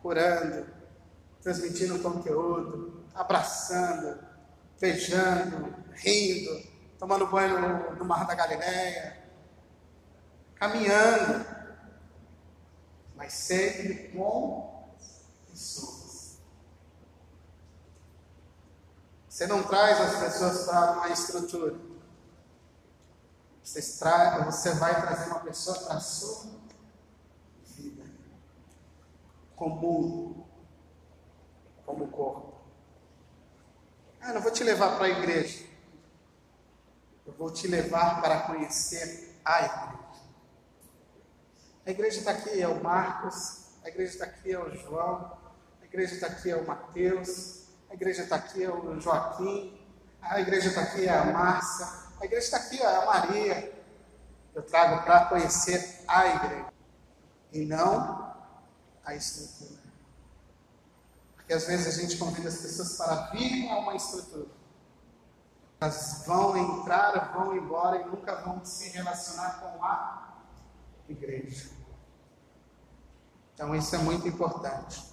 curando, 0.00 0.66
transmitindo 1.42 1.98
conteúdo, 1.98 3.04
abraçando, 3.14 4.18
beijando, 4.80 5.74
rindo, 5.92 6.62
tomando 6.98 7.26
banho 7.26 7.58
no, 7.60 7.96
no 7.96 8.04
Mar 8.04 8.26
da 8.26 8.34
Galileia, 8.34 9.22
caminhando, 10.54 11.44
mas 13.16 13.32
sempre 13.32 14.08
com 14.10 14.88
pessoas. 15.50 15.91
Você 19.32 19.46
não 19.46 19.62
traz 19.62 19.98
as 19.98 20.20
pessoas 20.20 20.66
para 20.66 20.92
uma 20.92 21.08
estrutura. 21.08 21.74
Você, 23.64 23.80
você 23.80 24.74
vai 24.74 25.00
trazer 25.00 25.30
uma 25.30 25.40
pessoa 25.40 25.78
para 25.78 25.94
a 25.94 26.00
sua 26.00 26.50
vida. 27.64 28.04
Comum. 29.56 30.44
Como 31.86 32.08
corpo. 32.08 32.60
Ah, 34.20 34.34
não 34.34 34.42
vou 34.42 34.52
te 34.52 34.62
levar 34.64 34.96
para 34.96 35.06
a 35.06 35.08
igreja. 35.08 35.64
Eu 37.24 37.32
vou 37.32 37.50
te 37.50 37.66
levar 37.66 38.20
para 38.20 38.42
conhecer 38.42 39.40
a 39.42 39.64
igreja. 39.64 40.22
A 41.86 41.90
igreja 41.90 42.18
está 42.18 42.32
aqui, 42.32 42.60
é 42.60 42.68
o 42.68 42.84
Marcos, 42.84 43.68
a 43.82 43.88
igreja 43.88 44.12
está 44.12 44.26
aqui, 44.26 44.52
é 44.52 44.58
o 44.58 44.76
João, 44.76 45.38
igreja 45.82 46.14
está 46.14 46.26
aqui 46.26 46.50
é 46.50 46.56
o 46.56 46.66
Mateus, 46.66 47.61
a 47.92 47.94
igreja 47.94 48.22
está 48.22 48.36
aqui 48.36 48.64
é 48.64 48.70
o 48.70 48.98
Joaquim, 48.98 49.78
a 50.22 50.40
igreja 50.40 50.68
está 50.68 50.80
aqui 50.80 51.06
é 51.06 51.14
a 51.14 51.26
Márcia, 51.26 51.86
a 52.18 52.24
igreja 52.24 52.46
está 52.46 52.56
aqui 52.56 52.80
é 52.80 52.86
a 52.86 53.04
Maria. 53.04 53.82
Eu 54.54 54.62
trago 54.62 55.04
para 55.04 55.26
conhecer 55.26 56.02
a 56.08 56.26
igreja 56.26 56.72
e 57.52 57.66
não 57.66 58.34
a 59.04 59.14
estrutura. 59.14 59.78
Porque 61.36 61.52
às 61.52 61.66
vezes 61.66 61.86
a 61.86 62.00
gente 62.00 62.16
convida 62.16 62.48
as 62.48 62.62
pessoas 62.62 62.96
para 62.96 63.30
virem 63.30 63.70
a 63.70 63.78
uma 63.80 63.94
estrutura. 63.94 64.48
Elas 65.78 66.24
vão 66.26 66.56
entrar, 66.56 67.34
vão 67.34 67.54
embora 67.54 68.00
e 68.00 68.04
nunca 68.06 68.36
vão 68.36 68.64
se 68.64 68.88
relacionar 68.88 69.60
com 69.60 69.84
a 69.84 70.38
igreja. 71.10 71.68
Então 73.52 73.74
isso 73.74 73.94
é 73.94 73.98
muito 73.98 74.26
importante. 74.26 75.12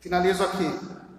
Finalizo 0.00 0.42
aqui. 0.44 1.09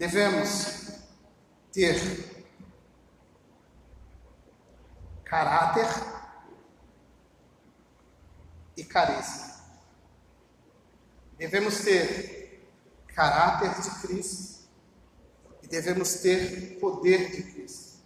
Devemos 0.00 0.94
ter 1.70 2.46
caráter 5.22 5.86
e 8.74 8.82
carisma. 8.82 9.60
Devemos 11.36 11.80
ter 11.80 12.66
caráter 13.08 13.78
de 13.78 13.90
Cristo 14.00 14.70
e 15.62 15.66
devemos 15.66 16.14
ter 16.14 16.78
poder 16.80 17.32
de 17.32 17.52
Cristo. 17.52 17.98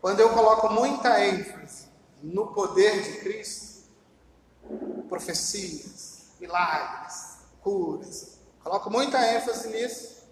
Quando 0.00 0.20
eu 0.20 0.32
coloco 0.32 0.68
muita 0.72 1.26
ênfase 1.26 1.88
no 2.22 2.54
poder 2.54 3.02
de 3.02 3.18
Cristo, 3.18 3.90
profecias, 5.08 6.26
milagres, 6.38 7.38
curas. 7.60 8.33
Coloco 8.64 8.90
muita 8.90 9.24
ênfase 9.24 9.68
nisso. 9.68 10.24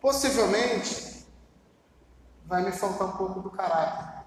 Possivelmente 0.00 1.26
vai 2.44 2.62
me 2.62 2.70
faltar 2.70 3.08
um 3.08 3.16
pouco 3.16 3.40
do 3.40 3.50
caráter. 3.50 4.20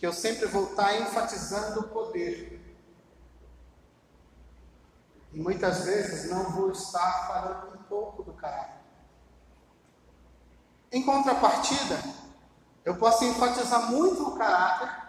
que 0.00 0.06
eu 0.06 0.14
sempre 0.14 0.46
vou 0.46 0.70
estar 0.70 0.98
enfatizando 0.98 1.80
o 1.80 1.88
poder. 1.88 2.58
E 5.30 5.38
muitas 5.38 5.84
vezes 5.84 6.30
não 6.30 6.44
vou 6.52 6.70
estar 6.70 7.26
falando 7.28 7.78
um 7.78 7.82
pouco 7.82 8.22
do 8.22 8.32
caráter. 8.32 8.80
Em 10.90 11.04
contrapartida, 11.04 12.02
eu 12.82 12.96
posso 12.96 13.26
enfatizar 13.26 13.90
muito 13.92 14.26
o 14.26 14.38
caráter 14.38 14.99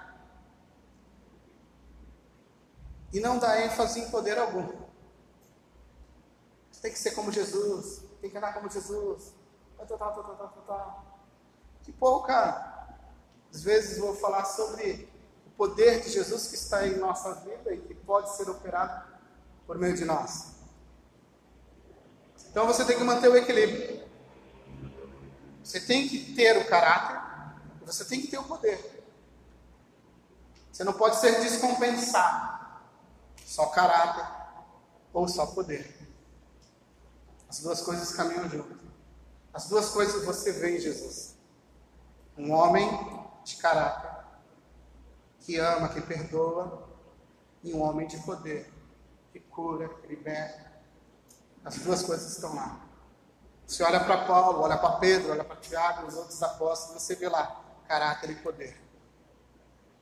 e 3.11 3.19
não 3.19 3.37
dar 3.37 3.61
ênfase 3.61 3.99
em 3.99 4.09
poder 4.09 4.37
algum. 4.37 4.67
Você 6.71 6.81
tem 6.81 6.91
que 6.91 6.99
ser 6.99 7.11
como 7.11 7.31
Jesus, 7.31 8.03
tem 8.21 8.29
que 8.29 8.37
andar 8.37 8.53
como 8.53 8.69
Jesus. 8.69 9.33
Tá, 9.77 9.85
tá, 9.85 9.97
tá, 9.97 10.11
tá, 10.11 10.21
tá, 10.21 10.47
tá, 10.47 10.61
tá. 10.61 11.03
Que 11.83 11.91
pouca. 11.91 12.87
Às 13.53 13.63
vezes 13.63 13.97
vou 13.97 14.15
falar 14.15 14.45
sobre 14.45 15.09
o 15.45 15.49
poder 15.51 16.01
de 16.01 16.09
Jesus 16.09 16.47
que 16.47 16.55
está 16.55 16.87
em 16.87 16.97
nossa 16.97 17.33
vida 17.35 17.73
e 17.73 17.81
que 17.81 17.93
pode 17.93 18.33
ser 18.35 18.49
operado 18.49 19.11
por 19.67 19.77
meio 19.77 19.95
de 19.95 20.05
nós. 20.05 20.51
Então 22.49 22.65
você 22.65 22.85
tem 22.85 22.97
que 22.97 23.03
manter 23.03 23.27
o 23.27 23.35
equilíbrio. 23.35 24.07
Você 25.63 25.81
tem 25.81 26.07
que 26.07 26.33
ter 26.33 26.57
o 26.57 26.67
caráter 26.67 27.31
você 27.91 28.05
tem 28.05 28.21
que 28.21 28.27
ter 28.27 28.37
o 28.37 28.43
poder. 28.43 29.03
Você 30.71 30.83
não 30.83 30.93
pode 30.93 31.17
ser 31.17 31.41
descompensado. 31.41 32.50
Só 33.51 33.65
caráter 33.65 34.25
ou 35.11 35.27
só 35.27 35.45
poder. 35.45 36.09
As 37.49 37.59
duas 37.59 37.81
coisas 37.81 38.13
caminham 38.13 38.47
junto. 38.47 38.79
As 39.53 39.67
duas 39.67 39.89
coisas 39.89 40.23
você 40.23 40.53
vê 40.53 40.77
em 40.77 40.79
Jesus. 40.79 41.35
Um 42.37 42.53
homem 42.53 42.89
de 43.43 43.57
caráter, 43.57 44.25
que 45.41 45.57
ama, 45.57 45.89
que 45.89 45.99
perdoa, 45.99 46.87
e 47.61 47.73
um 47.73 47.81
homem 47.81 48.07
de 48.07 48.19
poder, 48.19 48.73
que 49.33 49.41
cura, 49.41 49.89
que 49.89 50.07
liberta. 50.07 50.71
As 51.65 51.75
duas 51.79 52.03
coisas 52.03 52.31
estão 52.31 52.55
lá. 52.55 52.79
Você 53.67 53.83
olha 53.83 53.99
para 53.99 54.25
Paulo, 54.27 54.61
olha 54.61 54.77
para 54.77 54.95
Pedro, 54.95 55.33
olha 55.33 55.43
para 55.43 55.57
Tiago, 55.57 56.07
os 56.07 56.15
outros 56.15 56.41
apóstolos, 56.41 57.03
você 57.03 57.15
vê 57.15 57.27
lá 57.27 57.61
caráter 57.85 58.29
e 58.29 58.35
poder. 58.35 58.80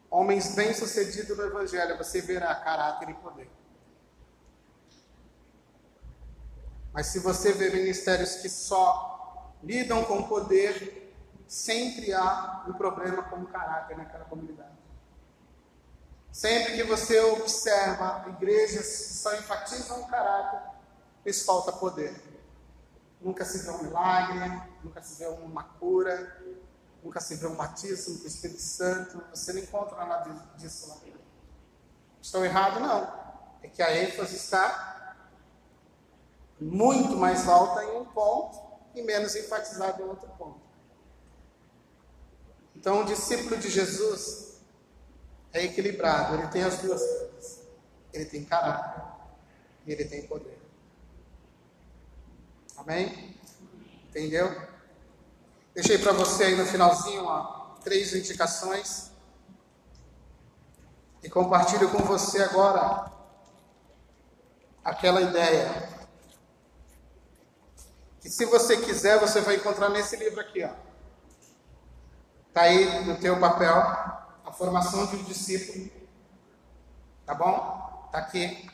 Homens 0.09 0.55
bem-sucedidos 0.55 1.37
no 1.37 1.43
Evangelho, 1.43 1.97
você 1.97 2.21
verá 2.21 2.55
caráter 2.55 3.09
e 3.09 3.13
poder. 3.13 3.49
Mas 6.91 7.07
se 7.07 7.19
você 7.19 7.53
vê 7.53 7.69
ministérios 7.69 8.35
que 8.35 8.49
só 8.49 9.53
lidam 9.63 10.03
com 10.05 10.23
poder, 10.23 11.13
sempre 11.47 12.11
há 12.13 12.65
um 12.67 12.73
problema 12.73 13.23
com 13.23 13.37
o 13.37 13.47
caráter 13.47 13.97
naquela 13.97 14.25
comunidade. 14.25 14.79
Sempre 16.31 16.75
que 16.75 16.83
você 16.83 17.19
observa 17.19 18.25
igrejas 18.29 18.85
que 18.85 19.13
só 19.13 19.35
enfatizam 19.35 20.01
o 20.01 20.07
caráter, 20.07 20.61
lhes 21.25 21.43
falta 21.43 21.71
poder. 21.71 22.19
Nunca 23.21 23.43
se 23.43 23.59
vê 23.59 23.71
um 23.71 23.83
milagre, 23.83 24.61
nunca 24.83 25.01
se 25.01 25.19
vê 25.19 25.27
uma 25.27 25.63
cura, 25.63 26.41
nunca 27.03 27.19
se 27.19 27.35
vê 27.35 27.47
um 27.47 27.55
batismo 27.55 28.17
com 28.17 28.23
o 28.23 28.27
Espírito 28.27 28.61
Santo. 28.61 29.23
Você 29.31 29.53
não 29.53 29.61
encontra 29.61 30.05
nada 30.05 30.31
disso 30.57 30.89
lá. 30.89 30.97
Estou 32.21 32.43
errado? 32.43 32.79
Não. 32.79 33.19
É 33.61 33.67
que 33.67 33.81
a 33.81 33.95
ênfase 33.95 34.35
está 34.35 35.15
muito 36.59 37.15
mais 37.15 37.47
alta 37.47 37.83
em 37.83 37.97
um 37.97 38.05
ponto 38.05 38.59
e 38.93 39.01
menos 39.01 39.35
enfatizada 39.35 40.01
em 40.01 40.05
outro 40.05 40.27
ponto. 40.37 40.59
Então, 42.75 43.01
o 43.01 43.05
discípulo 43.05 43.57
de 43.57 43.69
Jesus 43.69 44.61
é 45.51 45.65
equilibrado, 45.65 46.35
ele 46.35 46.47
tem 46.47 46.63
as 46.63 46.77
duas 46.79 47.01
coisas. 47.01 47.59
Ele 48.13 48.25
tem 48.25 48.43
caráter 48.43 49.03
e 49.85 49.91
ele 49.91 50.05
tem 50.05 50.25
poder. 50.27 50.57
Amém? 52.77 53.35
Entendeu? 54.07 54.49
Deixei 55.73 55.97
para 55.97 56.11
você 56.11 56.45
aí 56.45 56.55
no 56.55 56.65
finalzinho 56.65 57.25
ó, 57.25 57.75
três 57.83 58.13
indicações. 58.13 59.11
E 61.21 61.29
compartilho 61.29 61.89
com 61.89 61.99
você 61.99 62.41
agora 62.43 63.11
aquela 64.83 65.21
ideia. 65.21 65.89
Que 68.21 68.29
se 68.29 68.45
você 68.45 68.77
quiser, 68.77 69.19
você 69.19 69.41
vai 69.41 69.55
encontrar 69.55 69.89
nesse 69.89 70.15
livro 70.15 70.39
aqui, 70.39 70.63
ó. 70.63 70.71
Tá 72.53 72.63
aí 72.63 73.05
no 73.05 73.17
teu 73.17 73.39
papel 73.39 73.73
a 73.73 74.51
formação 74.51 75.05
de 75.05 75.17
um 75.17 75.23
discípulo. 75.23 75.89
Tá 77.25 77.33
bom? 77.33 78.09
Tá 78.11 78.19
aqui. 78.19 78.67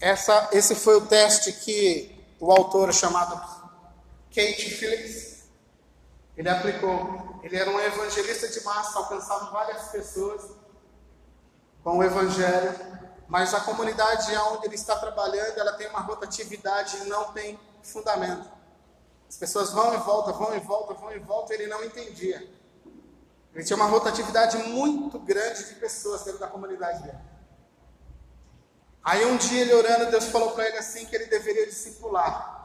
Essa, 0.00 0.50
esse 0.52 0.74
foi 0.74 0.96
o 0.96 1.06
teste 1.06 1.52
que 1.52 2.14
o 2.38 2.52
autor 2.52 2.92
chamado 2.92 3.34
Kate 4.28 4.70
Phillips, 4.70 5.37
ele 6.38 6.48
aplicou. 6.48 7.40
Ele 7.42 7.56
era 7.56 7.68
um 7.68 7.80
evangelista 7.80 8.48
de 8.48 8.62
massa, 8.62 8.98
alcançava 8.98 9.50
várias 9.50 9.88
pessoas 9.88 10.42
com 11.82 11.98
o 11.98 12.02
evangelho, 12.02 12.74
mas 13.26 13.52
a 13.54 13.60
comunidade 13.60 14.34
onde 14.36 14.66
ele 14.66 14.74
está 14.76 14.96
trabalhando, 14.96 15.58
ela 15.58 15.72
tem 15.72 15.88
uma 15.88 16.00
rotatividade 16.00 16.96
e 16.98 17.04
não 17.08 17.32
tem 17.32 17.58
fundamento. 17.82 18.48
As 19.28 19.36
pessoas 19.36 19.72
vão 19.72 19.92
e 19.94 19.96
voltam, 19.98 20.32
vão 20.32 20.56
e 20.56 20.60
voltam, 20.60 20.96
vão 20.96 21.12
e 21.12 21.18
voltam, 21.18 21.56
ele 21.56 21.66
não 21.66 21.84
entendia. 21.84 22.48
Ele 23.54 23.64
tinha 23.64 23.76
uma 23.76 23.86
rotatividade 23.86 24.56
muito 24.58 25.18
grande 25.18 25.64
de 25.64 25.74
pessoas 25.74 26.22
dentro 26.22 26.40
da 26.40 26.46
comunidade 26.46 27.02
dele. 27.02 27.18
Aí 29.02 29.24
um 29.26 29.36
dia 29.36 29.62
ele 29.62 29.74
orando, 29.74 30.10
Deus 30.10 30.26
falou 30.26 30.52
para 30.52 30.68
ele 30.68 30.78
assim 30.78 31.04
que 31.06 31.16
ele 31.16 31.26
deveria 31.26 31.66
discipular. 31.66 32.57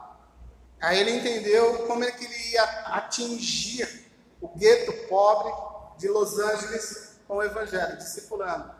Aí 0.84 0.98
ele 1.00 1.12
entendeu 1.12 1.86
como 1.86 2.04
é 2.04 2.10
que 2.10 2.26
ele 2.26 2.50
ia 2.50 2.62
atingir 2.94 4.12
o 4.38 4.48
gueto 4.48 4.92
pobre 5.08 5.50
de 5.96 6.08
Los 6.08 6.38
Angeles 6.38 7.18
com 7.26 7.36
o 7.36 7.42
evangelho, 7.42 7.96
discipulando. 7.96 8.70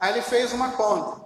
Aí 0.00 0.12
ele 0.12 0.22
fez 0.22 0.52
uma 0.52 0.72
conta. 0.72 1.24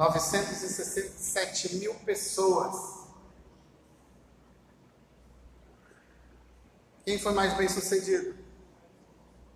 967 0.00 1.76
mil 1.76 1.94
pessoas. 1.96 3.00
Quem 7.04 7.18
foi 7.18 7.34
mais 7.34 7.54
bem 7.58 7.68
sucedido? 7.68 8.34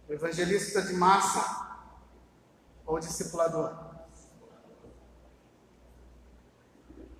O 0.07 0.13
evangelista 0.13 0.83
de 0.83 0.93
massa 0.93 1.89
ou 2.85 3.01
discipulador? 3.01 3.75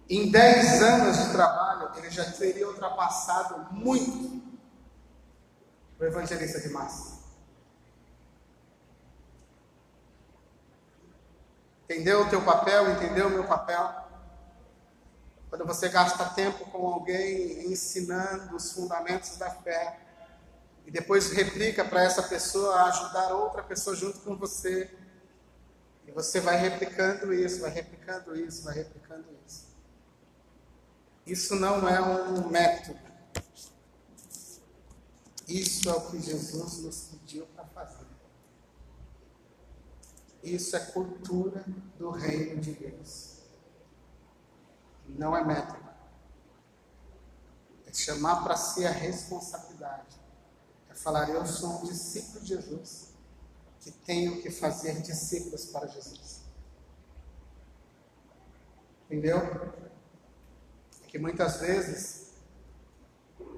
Em 0.07 0.31
10 0.31 0.83
anos 0.83 1.17
de 1.17 1.33
trabalho, 1.33 1.97
ele 1.97 2.11
já 2.11 2.31
teria 2.31 2.69
ultrapassado 2.69 3.73
muito 3.73 4.43
o 5.99 6.05
evangelista 6.05 6.61
de 6.61 6.69
massa. 6.69 7.24
Entendeu 11.85 12.23
o 12.23 12.31
teu 12.31 12.43
papel? 12.43 12.91
Entendeu 12.93 13.29
o 13.29 13.31
meu 13.31 13.45
papel? 13.45 14.05
Quando 15.49 15.67
você 15.67 15.89
gasta 15.89 16.25
tempo 16.31 16.65
com 16.71 16.87
alguém 16.87 17.71
ensinando 17.71 18.57
os 18.57 18.73
fundamentos 18.73 19.37
da 19.37 19.51
fé 19.51 20.01
e 20.87 20.91
depois 20.91 21.31
replica 21.31 21.85
para 21.85 22.03
essa 22.03 22.23
pessoa 22.23 22.85
ajudar 22.85 23.35
outra 23.35 23.63
pessoa 23.63 23.95
junto 23.95 24.19
com 24.21 24.37
você, 24.37 24.91
e 26.07 26.13
você 26.13 26.41
vai 26.41 26.57
replicando 26.57 27.33
isso, 27.33 27.61
vai 27.61 27.71
replicando 27.71 28.37
isso, 28.37 28.65
vai 28.65 28.75
replicando 28.75 29.27
isso. 29.47 29.67
Isso 31.27 31.55
não 31.55 31.89
é 31.89 32.01
um 32.01 32.49
método. 32.49 32.99
Isso 35.49 35.89
é 35.89 35.93
o 35.93 36.01
que 36.11 36.21
Jesus 36.21 36.79
nos 36.79 37.09
pediu. 37.11 37.47
Isso 40.45 40.77
é 40.77 40.81
cultura 40.81 41.65
do 41.99 42.11
reino 42.11 42.61
de 42.61 42.73
Deus. 42.73 43.39
Não 45.09 45.35
é 45.35 45.43
método. 45.43 45.83
É 47.87 47.93
chamar 47.95 48.45
para 48.45 48.55
si 48.55 48.87
a 48.87 48.91
responsabilidade. 48.91 50.21
É 50.91 50.95
falar, 50.95 51.31
eu 51.31 51.47
sou 51.47 51.81
um 51.81 51.87
discípulo 51.87 52.41
de 52.41 52.49
Jesus, 52.49 53.15
que 53.81 53.91
tenho 53.91 54.43
que 54.43 54.51
fazer 54.51 55.01
discípulos 55.01 55.65
para 55.67 55.87
Jesus. 55.87 56.43
Entendeu? 59.07 59.39
É 61.03 61.07
que 61.07 61.19
muitas 61.19 61.57
vezes, 61.57 62.33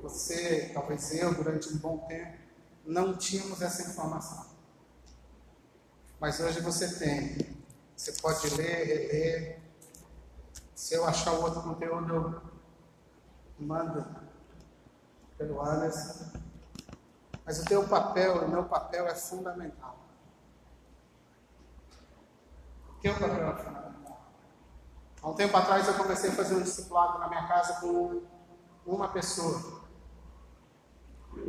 você, 0.00 0.70
talvez 0.72 1.12
eu, 1.14 1.34
durante 1.34 1.68
um 1.68 1.78
bom 1.78 1.98
tempo, 2.06 2.38
não 2.84 3.16
tínhamos 3.16 3.60
essa 3.60 3.82
informação. 3.90 4.55
Mas 6.20 6.40
hoje 6.40 6.60
você 6.60 6.88
tem. 6.98 7.56
Você 7.94 8.12
pode 8.20 8.48
ler, 8.56 8.86
reler. 8.86 9.60
Se 10.74 10.94
eu 10.94 11.06
achar 11.06 11.32
o 11.32 11.42
outro 11.42 11.62
conteúdo, 11.62 12.14
eu 12.14 12.42
mando 13.58 14.06
pelo 15.36 15.62
Anderson. 15.62 16.30
Mas 17.44 17.60
o 17.60 17.64
teu 17.64 17.86
papel, 17.86 18.44
o 18.44 18.48
meu 18.48 18.64
papel 18.64 19.06
é 19.06 19.14
fundamental. 19.14 19.96
O 22.90 23.00
teu 23.00 23.12
papel 23.14 23.48
é 23.48 23.56
fundamental. 23.56 24.20
Há 25.22 25.28
um 25.28 25.34
tempo 25.34 25.56
atrás 25.56 25.86
eu 25.86 25.94
comecei 25.94 26.30
a 26.30 26.34
fazer 26.34 26.54
um 26.54 26.62
discipulado 26.62 27.18
na 27.18 27.28
minha 27.28 27.46
casa 27.46 27.80
com 27.80 28.22
uma 28.86 29.08
pessoa. 29.08 29.82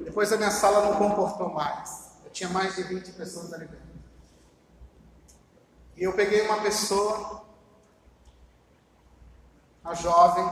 Depois 0.03 0.31
a 0.31 0.37
minha 0.37 0.51
sala 0.51 0.89
não 0.89 0.97
comportou 0.97 1.49
mais. 1.53 2.17
Eu 2.23 2.31
tinha 2.31 2.49
mais 2.49 2.75
de 2.75 2.83
20 2.83 3.13
pessoas 3.13 3.53
ali 3.53 3.67
dentro. 3.67 3.96
E 5.97 6.03
eu 6.03 6.13
peguei 6.13 6.43
uma 6.43 6.61
pessoa, 6.61 7.43
a 9.83 9.95
jovem, 9.95 10.45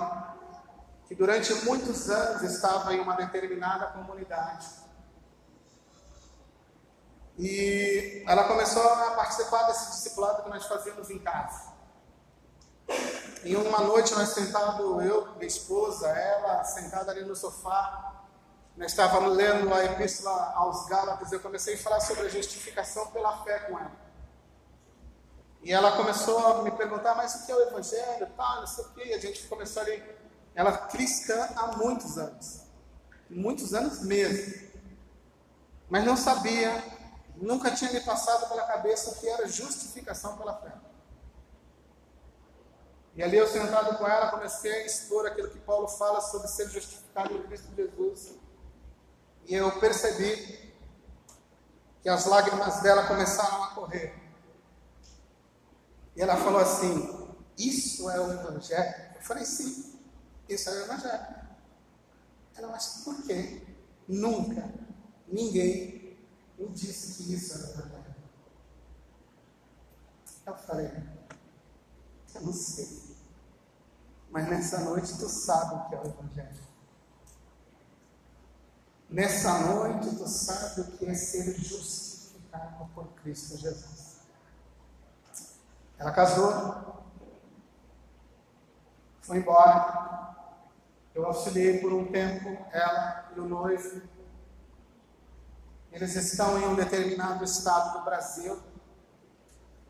que 1.07 1.13
durante 1.13 1.53
muitos 1.65 2.09
anos 2.09 2.41
estava 2.41 2.95
em 2.95 2.99
uma 2.99 3.15
determinada 3.15 3.85
comunidade. 3.87 4.67
E 7.37 8.23
ela 8.27 8.45
começou 8.45 8.81
a 8.81 9.11
participar 9.11 9.67
desse 9.67 9.91
discipulado 9.91 10.41
que 10.41 10.49
nós 10.49 10.65
fazíamos 10.65 11.11
em 11.11 11.19
casa. 11.19 11.75
Em 13.43 13.55
uma 13.55 13.81
noite 13.81 14.15
nós 14.15 14.29
sentado, 14.29 14.99
eu, 15.01 15.31
minha 15.35 15.45
esposa, 15.45 16.07
ela 16.07 16.63
sentada 16.63 17.11
ali 17.11 17.23
no 17.23 17.35
sofá, 17.35 18.23
nós 18.75 18.91
estávamos 18.91 19.37
lendo 19.37 19.71
a 19.71 19.85
epístola 19.85 20.53
aos 20.55 20.87
Gálatas, 20.87 21.31
eu 21.31 21.39
comecei 21.39 21.75
a 21.75 21.77
falar 21.77 21.99
sobre 21.99 22.25
a 22.25 22.29
justificação 22.29 23.11
pela 23.11 23.43
fé 23.43 23.59
com 23.59 23.77
ela. 23.77 24.04
E 25.65 25.73
ela 25.73 25.97
começou 25.97 26.37
a 26.45 26.61
me 26.61 26.69
perguntar, 26.69 27.15
mas 27.15 27.33
o 27.33 27.45
que 27.47 27.51
é 27.51 27.55
o 27.55 27.61
Evangelho? 27.63 28.27
Tá, 28.37 28.57
não 28.57 28.67
sei 28.67 28.85
o 28.85 28.89
quê. 28.89 29.03
E 29.07 29.13
a 29.15 29.19
gente 29.19 29.47
começou 29.47 29.81
ali. 29.81 30.01
Ela 30.53 30.77
cristã 30.77 31.49
há 31.55 31.75
muitos 31.75 32.19
anos. 32.19 32.61
Muitos 33.27 33.73
anos 33.73 34.03
mesmo. 34.03 34.69
Mas 35.89 36.05
não 36.05 36.15
sabia, 36.15 36.83
nunca 37.35 37.71
tinha 37.71 37.91
me 37.91 37.99
passado 38.01 38.47
pela 38.47 38.61
cabeça 38.61 39.09
o 39.09 39.15
que 39.15 39.27
era 39.27 39.47
justificação 39.47 40.37
pela 40.37 40.55
fé. 40.55 40.71
E 43.15 43.23
ali 43.23 43.35
eu 43.35 43.47
sentado 43.47 43.97
com 43.97 44.07
ela, 44.07 44.29
comecei 44.29 44.71
a 44.71 44.85
expor 44.85 45.25
aquilo 45.25 45.49
que 45.49 45.57
Paulo 45.57 45.87
fala 45.87 46.21
sobre 46.21 46.47
ser 46.47 46.69
justificado 46.69 47.33
em 47.33 47.41
Cristo 47.41 47.73
Jesus. 47.75 48.35
E 49.47 49.55
eu 49.55 49.71
percebi 49.79 50.75
que 52.03 52.09
as 52.09 52.27
lágrimas 52.27 52.81
dela 52.81 53.07
começaram 53.07 53.63
a 53.63 53.67
correr. 53.69 54.24
E 56.15 56.21
ela 56.21 56.37
falou 56.37 56.59
assim: 56.59 57.29
Isso 57.57 58.09
é 58.09 58.19
o 58.19 58.31
Evangelho? 58.31 59.15
Eu 59.15 59.21
falei: 59.21 59.45
Sim, 59.45 59.99
isso 60.47 60.69
é 60.69 60.73
o 60.73 60.83
Evangelho. 60.85 61.35
Ela, 62.55 62.67
mas 62.69 63.01
por 63.03 63.21
quê? 63.23 63.61
Nunca 64.07 64.69
ninguém 65.27 66.17
me 66.57 66.69
disse 66.69 67.23
que 67.23 67.33
isso 67.33 67.53
era 67.53 67.67
o 67.67 67.69
Evangelho. 67.71 68.15
Eu 70.45 70.55
falei: 70.55 70.91
Eu 72.33 72.41
não 72.41 72.53
sei. 72.53 73.03
Mas 74.29 74.49
nessa 74.49 74.79
noite 74.79 75.17
tu 75.17 75.29
sabe 75.29 75.75
o 75.75 75.89
que 75.89 75.95
é 75.95 75.99
o 75.99 76.07
Evangelho. 76.07 76.65
Nessa 79.09 79.59
noite 79.67 80.15
tu 80.15 80.27
sabe 80.27 80.81
o 80.81 80.91
que 80.97 81.05
é 81.05 81.13
ser 81.13 81.55
justificado 81.59 82.89
por 82.93 83.07
Cristo 83.21 83.57
Jesus. 83.57 84.14
Ela 85.97 86.11
casou, 86.11 87.03
foi 89.21 89.37
embora. 89.37 90.05
Eu 91.13 91.25
auxiliei 91.25 91.79
por 91.79 91.93
um 91.93 92.11
tempo 92.11 92.49
ela 92.71 93.31
e 93.35 93.39
o 93.39 93.47
noivo. 93.47 94.01
Eles 95.91 96.13
estão 96.15 96.59
em 96.59 96.65
um 96.65 96.75
determinado 96.75 97.43
estado 97.43 97.97
do 97.97 98.03
Brasil, 98.03 98.61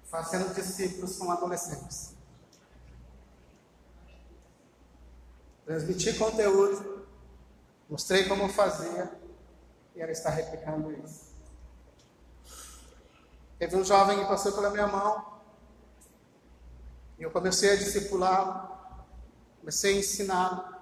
fazendo 0.03 0.53
discípulos 0.53 1.17
com 1.17 1.31
adolescentes. 1.31 2.13
Transmiti 5.65 6.13
conteúdo, 6.13 7.07
mostrei 7.89 8.27
como 8.27 8.47
fazia, 8.47 9.11
e 9.95 10.01
ela 10.01 10.11
está 10.11 10.29
replicando 10.29 10.91
isso. 10.91 11.33
Teve 13.57 13.75
um 13.75 13.83
jovem 13.83 14.19
que 14.19 14.25
passou 14.25 14.51
pela 14.51 14.69
minha 14.69 14.85
mão, 14.85 15.34
e 17.17 17.23
eu 17.23 17.31
comecei 17.31 17.71
a 17.71 17.75
discipulá-lo, 17.75 18.69
comecei 19.59 19.95
a 19.95 19.99
ensiná-lo. 19.99 20.75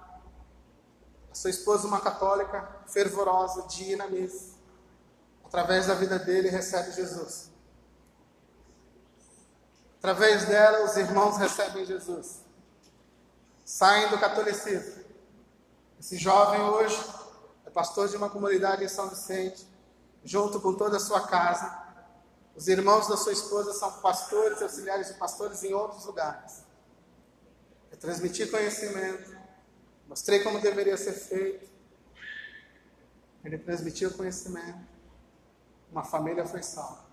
A 1.30 1.34
sua 1.34 1.50
esposa, 1.50 1.86
uma 1.86 2.00
católica 2.00 2.82
fervorosa, 2.86 3.66
dia 3.68 3.96
na 3.96 4.06
missa. 4.06 4.54
Através 5.44 5.86
da 5.86 5.94
vida 5.94 6.18
dele, 6.18 6.48
recebe 6.48 6.92
Jesus. 6.92 7.50
Através 9.98 10.46
dela, 10.46 10.84
os 10.84 10.96
irmãos 10.96 11.36
recebem 11.36 11.84
Jesus. 11.84 12.40
Saem 13.64 14.08
do 14.10 14.18
catolicismo. 14.18 15.02
Esse 15.98 16.16
jovem 16.16 16.60
hoje 16.60 17.00
é 17.64 17.70
pastor 17.70 18.08
de 18.08 18.16
uma 18.16 18.28
comunidade 18.28 18.84
em 18.84 18.88
São 18.88 19.08
Vicente, 19.08 19.66
junto 20.22 20.60
com 20.60 20.74
toda 20.74 20.98
a 20.98 21.00
sua 21.00 21.26
casa 21.26 21.83
os 22.56 22.68
irmãos 22.68 23.08
da 23.08 23.16
sua 23.16 23.32
esposa 23.32 23.72
são 23.72 24.00
pastores, 24.00 24.62
auxiliares 24.62 25.08
de 25.08 25.14
pastores 25.14 25.62
em 25.64 25.74
outros 25.74 26.04
lugares. 26.04 26.62
Eu 27.90 27.98
transmiti 27.98 28.46
conhecimento, 28.46 29.36
mostrei 30.06 30.42
como 30.42 30.60
deveria 30.60 30.96
ser 30.96 31.12
feito. 31.12 31.68
Ele 33.44 33.58
transmitiu 33.58 34.12
conhecimento. 34.12 34.94
Uma 35.90 36.04
família 36.04 36.46
foi 36.46 36.62
salva. 36.62 37.04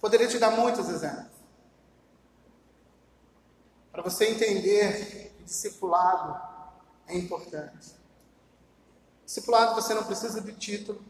Poderia 0.00 0.28
te 0.28 0.38
dar 0.38 0.50
muitos 0.50 0.88
exemplos. 0.88 1.34
Para 3.90 4.02
você 4.02 4.26
entender 4.26 5.32
que 5.36 5.44
discipulado 5.44 6.40
é 7.06 7.16
importante. 7.16 7.94
Discipulado 9.24 9.74
você 9.74 9.94
não 9.94 10.04
precisa 10.04 10.40
de 10.40 10.52
título. 10.52 11.02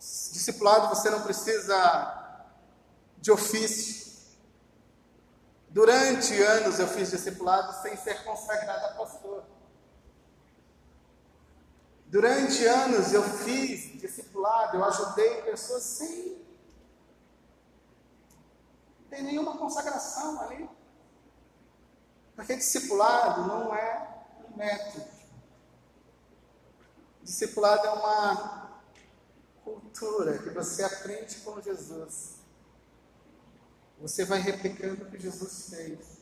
Discipulado 0.00 0.88
você 0.88 1.10
não 1.10 1.20
precisa 1.20 2.46
de 3.18 3.30
ofício. 3.30 4.00
Durante 5.68 6.40
anos 6.42 6.78
eu 6.78 6.88
fiz 6.88 7.10
discipulado 7.10 7.82
sem 7.82 7.94
ser 7.98 8.24
consagrado 8.24 8.86
a 8.86 8.94
pastor. 8.94 9.44
Durante 12.06 12.64
anos 12.64 13.12
eu 13.12 13.22
fiz 13.22 14.00
discipulado, 14.00 14.78
eu 14.78 14.84
ajudei 14.84 15.42
pessoas 15.42 15.82
sem 15.82 16.44
ter 19.10 19.20
nenhuma 19.20 19.58
consagração 19.58 20.40
ali. 20.40 20.68
Porque 22.34 22.56
discipulado 22.56 23.46
não 23.46 23.74
é 23.74 24.24
um 24.50 24.56
método. 24.56 25.04
discipulado 27.22 27.86
é 27.86 27.90
uma 27.90 28.59
cultura 29.90 30.38
que 30.38 30.50
você 30.50 30.82
aprende 30.82 31.36
com 31.36 31.60
Jesus. 31.60 32.36
Você 34.00 34.24
vai 34.24 34.40
replicando 34.40 35.04
o 35.04 35.10
que 35.10 35.18
Jesus 35.18 35.68
fez. 35.70 36.20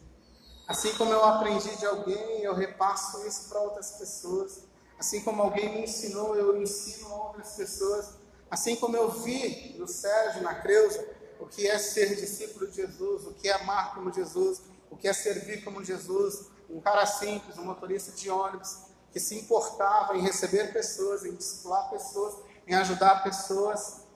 Assim 0.66 0.92
como 0.94 1.12
eu 1.12 1.24
aprendi 1.24 1.74
de 1.76 1.86
alguém, 1.86 2.42
eu 2.42 2.54
repasso 2.54 3.26
isso 3.26 3.48
para 3.48 3.60
outras 3.60 3.92
pessoas. 3.92 4.64
Assim 4.98 5.22
como 5.22 5.42
alguém 5.42 5.72
me 5.72 5.84
ensinou, 5.84 6.34
eu 6.34 6.60
ensino 6.60 7.08
a 7.08 7.26
outras 7.28 7.52
pessoas. 7.52 8.14
Assim 8.50 8.76
como 8.76 8.96
eu 8.96 9.10
vi 9.10 9.76
no 9.78 9.86
Sérgio, 9.86 10.42
na 10.42 10.54
Creuza, 10.56 11.06
o 11.38 11.46
que 11.46 11.68
é 11.68 11.78
ser 11.78 12.16
discípulo 12.16 12.66
de 12.66 12.76
Jesus, 12.76 13.26
o 13.26 13.34
que 13.34 13.48
é 13.48 13.52
amar 13.52 13.94
como 13.94 14.12
Jesus, 14.12 14.60
o 14.90 14.96
que 14.96 15.06
é 15.06 15.12
servir 15.12 15.62
como 15.62 15.84
Jesus. 15.84 16.46
Um 16.68 16.80
cara 16.80 17.06
simples, 17.06 17.56
um 17.56 17.64
motorista 17.64 18.12
de 18.12 18.28
ônibus, 18.28 18.88
que 19.12 19.20
se 19.20 19.36
importava 19.36 20.16
em 20.16 20.20
receber 20.20 20.72
pessoas, 20.72 21.24
em 21.24 21.34
discipular 21.34 21.88
pessoas, 21.88 22.34
em 22.68 22.74
ajudar 22.74 23.24
pessoas, 23.24 24.06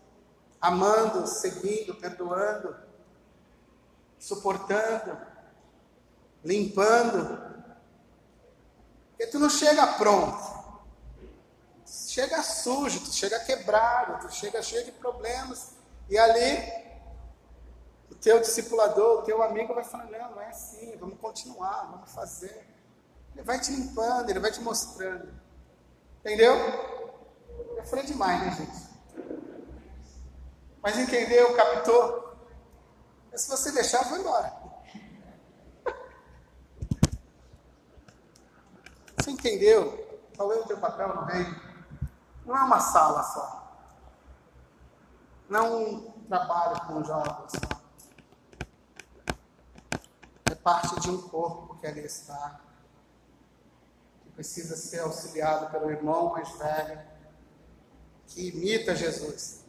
amando, 0.61 1.27
seguindo, 1.27 1.95
perdoando, 1.95 2.77
suportando, 4.19 5.19
limpando. 6.45 7.51
Porque 9.11 9.27
tu 9.27 9.39
não 9.39 9.51
chega 9.51 9.87
pronto 9.95 10.63
chega 12.13 12.43
sujo, 12.43 13.01
tu 13.01 13.13
chega 13.13 13.41
quebrado, 13.41 14.27
tu 14.27 14.33
chega 14.33 14.63
cheio 14.63 14.85
de 14.85 14.93
problemas. 14.93 15.73
E 16.09 16.19
ali, 16.19 16.59
o 18.11 18.15
teu 18.15 18.39
discipulador, 18.41 19.21
o 19.21 19.23
teu 19.23 19.43
amigo 19.43 19.75
vai 19.75 19.85
falando, 19.85 20.11
não, 20.11 20.33
não 20.33 20.41
é 20.41 20.49
assim, 20.49 20.95
vamos 20.99 21.19
continuar, 21.19 21.91
vamos 21.91 22.13
fazer. 22.13 22.67
Ele 23.35 23.43
vai 23.43 23.59
te 23.59 23.73
limpando, 23.73 24.29
ele 24.29 24.41
vai 24.41 24.53
te 24.53 24.61
mostrando. 24.61 25.33
Entendeu? 26.21 26.55
Falei 27.87 28.05
demais, 28.07 28.41
né, 28.41 28.51
gente? 28.53 28.83
Mas 30.83 30.99
entendeu, 30.99 31.55
captou? 31.55 32.37
Mas 33.31 33.43
se 33.43 33.51
você 33.51 33.73
deixar, 33.73 34.09
vou 34.09 34.19
embora. 34.19 34.53
Você 39.17 39.31
entendeu? 39.31 40.21
Qual 40.37 40.53
é 40.53 40.57
o 40.57 40.67
teu 40.67 40.79
papel 40.79 41.15
no 41.15 41.27
meio? 41.27 41.61
Não 42.45 42.57
é 42.57 42.63
uma 42.65 42.81
sala 42.81 43.23
só. 43.23 43.63
Não 45.49 45.61
é 45.61 45.71
um 45.71 46.13
trabalho 46.29 46.87
com 46.87 47.05
jovens. 47.05 47.53
É 50.51 50.55
parte 50.57 50.99
de 51.01 51.11
um 51.11 51.23
corpo 51.29 51.77
que 51.77 51.87
ali 51.87 52.01
está. 52.01 52.61
Que 54.23 54.31
precisa 54.31 54.77
ser 54.77 55.01
auxiliado 55.01 55.71
pelo 55.71 55.91
irmão 55.91 56.33
mais 56.33 56.51
velho. 56.59 57.12
Que 58.33 58.49
imita 58.49 58.97
Jesus. 58.97 59.61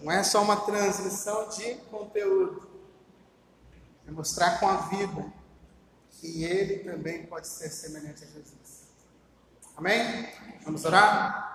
Não 0.00 0.10
é 0.10 0.24
só 0.24 0.42
uma 0.42 0.56
transmissão 0.56 1.48
de 1.50 1.74
conteúdo. 1.90 2.66
É 4.08 4.10
mostrar 4.10 4.58
com 4.58 4.66
a 4.66 4.76
vida 4.88 5.32
que 6.10 6.44
ele 6.44 6.78
também 6.78 7.26
pode 7.26 7.46
ser 7.46 7.68
semelhante 7.68 8.24
a 8.24 8.26
Jesus. 8.26 8.88
Amém? 9.76 10.28
Vamos 10.64 10.84
orar? 10.84 11.51